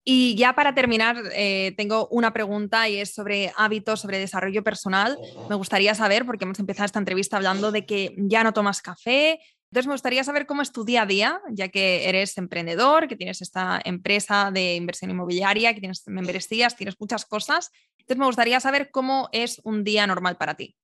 [0.07, 5.17] Y ya para terminar, eh, tengo una pregunta y es sobre hábitos, sobre desarrollo personal.
[5.49, 9.41] Me gustaría saber, porque hemos empezado esta entrevista hablando de que ya no tomas café,
[9.75, 13.17] entonces me gustaría saber cómo es tu día a día, ya que eres emprendedor, que
[13.17, 17.73] tienes esta empresa de inversión inmobiliaria, que tienes membresías, tienes muchas cosas.
[17.99, 20.77] Entonces me gustaría saber cómo es un día normal para ti.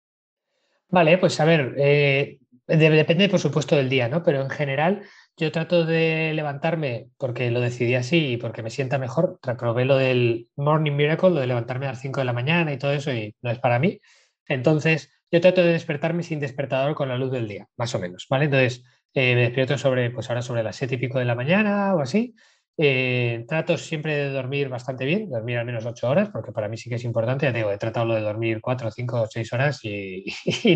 [0.88, 4.24] Vale, pues a ver, eh, depende por supuesto del día, ¿no?
[4.24, 5.04] Pero en general
[5.36, 9.38] yo trato de levantarme porque lo decidí así y porque me sienta mejor.
[9.56, 12.78] Probé lo del Morning Miracle, lo de levantarme a las 5 de la mañana y
[12.78, 14.00] todo eso y no es para mí.
[14.48, 18.26] Entonces, yo trato de despertarme sin despertador con la luz del día, más o menos,
[18.28, 18.46] ¿vale?
[18.46, 21.94] Entonces, eh, me despierto sobre, pues ahora sobre las siete y pico de la mañana
[21.94, 22.34] o así.
[22.76, 26.76] Eh, trato siempre de dormir bastante bien, dormir al menos ocho horas, porque para mí
[26.76, 27.46] sí que es importante.
[27.46, 30.24] Ya digo, he tratado lo de dormir cuatro, cinco seis horas y,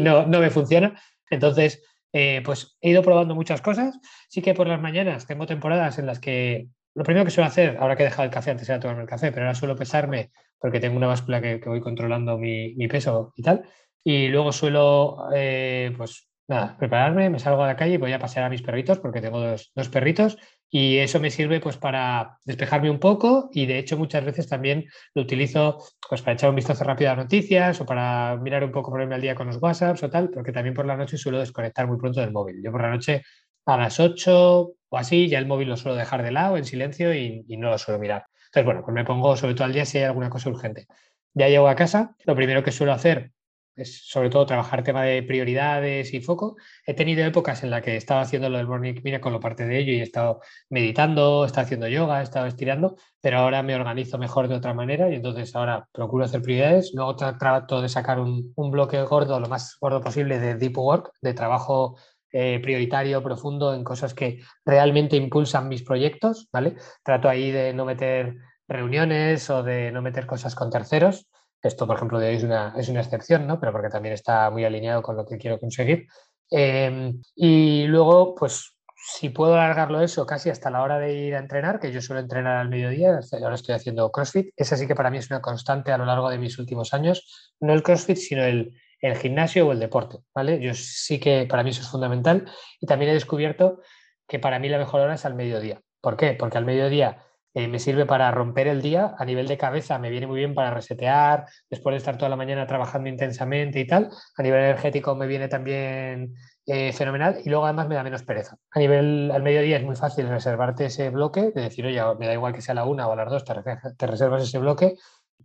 [0.01, 1.01] no, no, me funciona.
[1.31, 1.83] Entonces,
[2.13, 3.99] eh, pues he ido probando muchas cosas.
[4.29, 7.77] Sí que por las mañanas tengo temporadas en las que lo primero que suelo hacer,
[7.81, 10.31] ahora que he dejado el café, antes era tomarme el café, pero ahora suelo pesarme
[10.59, 13.65] porque tengo una báscula que, voy controlando mi, mi, peso y tal.
[14.05, 18.19] Y luego suelo, eh, pues nada, prepararme, me salgo a la calle y voy a
[18.19, 20.37] pasear a mis perritos porque tengo dos, perritos
[20.71, 24.85] y eso me sirve pues para despejarme un poco y de hecho muchas veces también
[25.15, 28.91] lo utilizo pues para echar un vistazo rápido a noticias o para mirar un poco,
[28.91, 31.87] ponerme al día con los WhatsApps o tal, porque también por la noche suelo desconectar
[31.87, 32.61] muy pronto del móvil.
[32.63, 33.23] Yo por la noche
[33.67, 37.15] a las 8 o así ya el móvil lo suelo dejar de lado en silencio
[37.15, 38.27] y, y no lo suelo mirar.
[38.47, 40.87] Entonces, bueno, pues me pongo sobre todo al día si hay alguna cosa urgente.
[41.33, 43.34] Ya llego a casa, lo primero que suelo hacer
[43.77, 46.57] es sobre todo trabajar tema de prioridades y foco.
[46.87, 49.79] He tenido épocas en las que estaba haciendo lo del Morning con lo parte de
[49.79, 53.75] ello y he estado meditando, he estado haciendo yoga, he estado estirando, pero ahora me
[53.75, 56.93] organizo mejor de otra manera y entonces ahora procuro hacer prioridades.
[56.95, 61.35] Luego trato de sacar un, bloque gordo, lo más gordo posible, de deep work, de
[61.35, 61.97] trabajo
[62.33, 66.77] eh, prioritario, profundo, en cosas que realmente impulsan mis proyectos, ¿vale?
[67.05, 71.29] Trato ahí de no meter reuniones o de no meter cosas con terceros.
[71.65, 73.59] Esto, por ejemplo, de hoy es una, es una excepción, ¿no?
[73.59, 76.07] Pero porque también está muy alineado con lo que quiero conseguir.
[76.51, 81.39] Em, y luego, pues, si puedo alargarlo eso casi hasta la hora de ir a
[81.39, 85.11] entrenar, que yo suelo entrenar al mediodía, ahora estoy haciendo CrossFit, esa sí que para
[85.11, 88.45] mí es una constante a lo largo de mis últimos años, no el CrossFit, sino
[88.45, 90.61] el, el gimnasio o el deporte, ¿vale?
[90.61, 92.45] Yo sí que para mí eso es fundamental
[92.79, 93.81] y también he descubierto
[94.29, 95.81] que para mí la mejor hora es al mediodía.
[96.03, 96.35] ¿Por qué?
[96.35, 100.11] Porque al mediodía eh, me sirve para romper el día a nivel de cabeza, me
[100.11, 104.11] viene muy bien para resetear, después de estar toda la mañana trabajando intensamente y tal.
[104.37, 106.35] A nivel energético me viene también
[106.67, 108.57] eh, fenomenal y luego además me da menos pereza.
[108.73, 112.33] A nivel al mediodía es muy fácil reservarte ese bloque, de decir, oye, me da
[112.33, 114.97] igual que sea a la una o a las dos, te, reservas ese bloque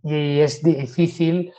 [0.02, 1.52] y es difícil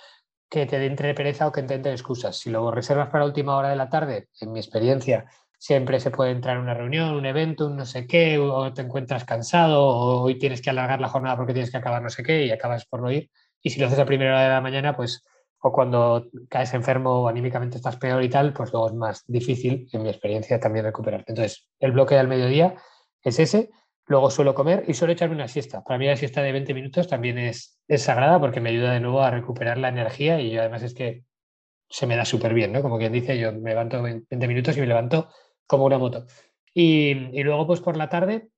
[0.50, 2.38] que te entre pereza o que te excusas.
[2.38, 5.26] Si lo reservas para última hora de la tarde, en mi experiencia,
[5.62, 8.82] siempre se puede entrar en una reunión, un evento, un no sé qué, o te
[8.82, 12.24] encuentras cansado, o hoy tienes que alargar la jornada porque tienes que acabar no sé
[12.24, 13.30] qué y acabas por no ir.
[13.62, 15.24] Y si lo haces a primera hora de la mañana, pues,
[15.60, 19.88] o cuando caes enfermo o anímicamente estás peor y tal, pues luego es más difícil,
[19.94, 21.32] en mi experiencia, también recuperarte.
[21.32, 22.74] Entonces, el bloque al mediodía
[23.22, 23.70] es ese.
[24.08, 25.84] Luego suelo comer y suelo echarme una siesta.
[25.84, 29.22] Para mí la siesta de 20 minutos también es, sagrada porque me ayuda de nuevo
[29.22, 31.24] a recuperar la energía y además es que
[31.88, 32.82] se me da súper bien, ¿no?
[32.82, 35.30] Como quien dice, yo me levanto 20 minutos y me levanto
[35.72, 36.26] como una moto.
[36.74, 37.14] Y,
[37.44, 38.50] luego, pues por la tarde,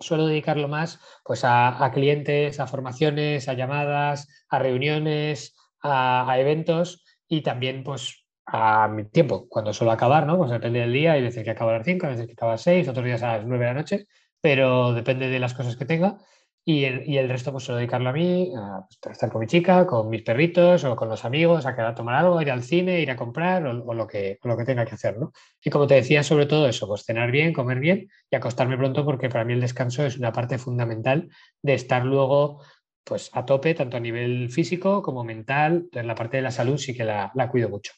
[0.00, 7.42] suelo dedicarlo más pues, a, clientes, a formaciones, a llamadas, a reuniones, a, eventos y
[7.42, 10.38] también pues a mi tiempo, cuando suelo acabar, ¿no?
[10.38, 12.50] Pues depende del día, hay veces que acabo a las 5, hay veces que acabo
[12.50, 14.06] a las 6, otros días a las 9 de la noche,
[14.40, 16.16] pero depende de las cosas que tenga.
[16.64, 20.08] Y el, resto pues suelo dedicarlo a mí, a, pues, estar con mi chica, con
[20.08, 23.10] mis perritos o con los amigos, a quedar a tomar algo, ir al cine, ir
[23.10, 25.18] a comprar o, lo, que, lo que tenga que hacer.
[25.18, 25.32] ¿no?
[25.60, 29.04] Y como te decía, sobre todo eso, pues cenar bien, comer bien y acostarme pronto
[29.04, 31.28] porque para mí el descanso es una parte fundamental
[31.62, 32.62] de estar luego
[33.04, 35.88] pues a tope, tanto a nivel físico como mental.
[35.92, 37.92] En la parte de la salud sí que la, cuido mucho.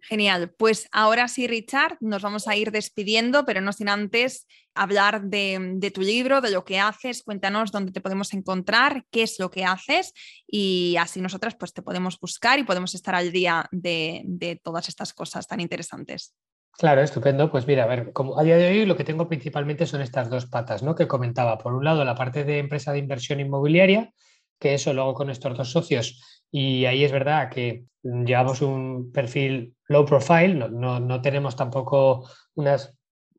[0.00, 4.46] Genial, pues ahora sí, Richard, nos vamos a ir despidiendo, pero no sin antes
[4.76, 9.38] hablar de, tu libro, de lo que haces, cuéntanos dónde te podemos encontrar, qué es
[9.38, 10.12] lo que haces
[10.46, 15.12] y así nosotras pues te podemos buscar y podemos estar al día de, todas estas
[15.12, 16.34] cosas tan interesantes.
[16.78, 17.50] Claro, estupendo.
[17.50, 20.44] Pues mira, a ver, a día de hoy lo que tengo principalmente son estas dos
[20.44, 20.94] patas, ¿no?
[20.94, 21.56] Que comentaba.
[21.56, 24.12] Por un lado, la parte de empresa de inversión inmobiliaria,
[24.58, 26.22] que eso lo hago con estos dos socios.
[26.50, 32.95] Y ahí es verdad que llevamos un perfil low profile, no, no tenemos tampoco unas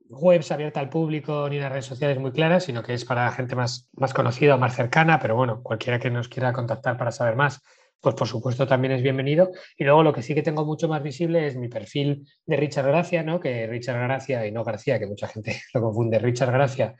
[0.09, 3.55] webs abiertas al público ni unas redes sociales muy claras, sino que es para gente
[3.55, 7.35] más, más conocida o más cercana, pero bueno, cualquiera que nos quiera contactar para saber
[7.35, 7.61] más,
[7.99, 9.51] pues por supuesto también es bienvenido.
[9.77, 12.87] Y luego lo que sí que tengo mucho más visible es mi perfil de Richard
[12.87, 13.39] Gracia, ¿no?
[13.39, 16.95] Que Richard Gracia y no García, que mucha gente lo confunde, Richard Gracia.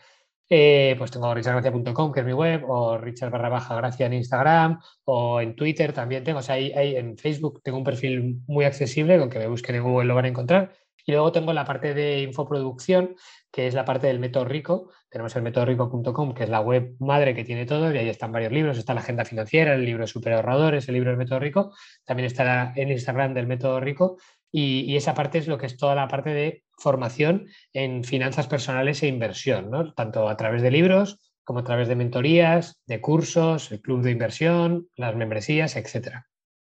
[0.50, 4.80] Eh, pues tengo richardgracia.com, que es mi web, o Richard barra baja Gracia en Instagram,
[5.04, 9.20] o en Twitter también tengo, o sea, ahí, en Facebook tengo un perfil muy accesible,
[9.20, 10.74] con que me busquen en Google lo van a encontrar.
[11.08, 13.16] Y luego tengo la parte de infoproducción,
[13.50, 14.92] que es la parte del método rico.
[15.10, 18.52] Tenemos el métodorico.com, que es la web madre que tiene todo, y ahí están varios
[18.52, 18.78] libros.
[18.78, 21.74] Está la agenda financiera, el libro de super ahorradores, el libro del método rico.
[22.04, 24.18] También está en Instagram del método rico.
[24.52, 29.02] Y, esa parte es lo que es toda la parte de formación en finanzas personales
[29.02, 33.80] e inversión, tanto a través de libros como a través de mentorías, de cursos, el
[33.82, 36.28] club de inversión, las membresías, etcétera.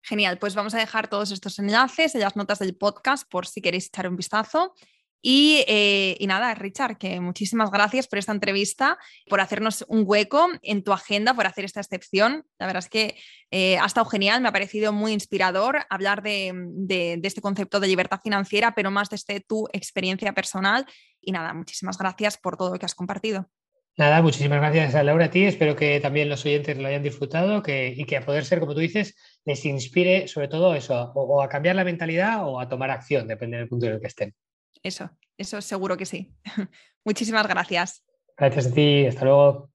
[0.08, 3.62] Genial, pues vamos a dejar todos estos enlaces en las notas del podcast por si
[3.62, 4.74] queréis echar un vistazo.
[5.22, 8.98] Eh, y, nada, Richard, que muchísimas gracias por esta entrevista,
[9.28, 12.46] por hacernos un hueco en tu agenda, por hacer esta excepción.
[12.58, 13.18] La verdad es que
[13.52, 18.22] eh, ha estado genial, me ha parecido muy inspirador hablar de, este concepto de libertad
[18.24, 20.86] financiera, pero más desde tu experiencia personal.
[21.20, 23.50] Y nada, muchísimas gracias por todo lo que has compartido.
[23.98, 25.44] Nada, muchísimas gracias a Laura a ti.
[25.44, 28.80] Espero que también los oyentes lo hayan disfrutado y que a poder ser, como tú
[28.80, 29.16] dices,
[29.48, 33.58] les inspire sobre todo eso, o, a cambiar la mentalidad o a tomar acción, depende
[33.58, 34.36] del punto en el que estén.
[34.84, 36.34] Eso, eso seguro que sí.
[37.06, 38.04] muchísimas gracias.
[38.38, 39.72] Gracias a ti, hasta luego.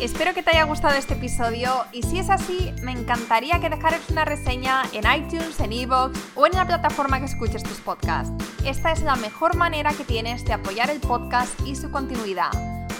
[0.00, 4.08] Espero que te haya gustado este episodio y si es así, me encantaría que dejaras
[4.10, 8.32] una reseña en iTunes, en Evox o en la plataforma que escuches tus podcasts.
[8.64, 12.52] Esta es la mejor manera que tienes de apoyar el podcast y su continuidad.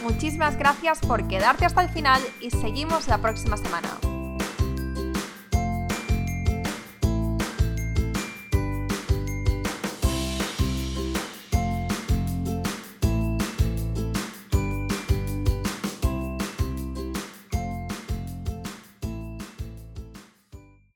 [0.02, 3.90] Muchísimas gracias por quedarte hasta el final y seguimos la próxima semana.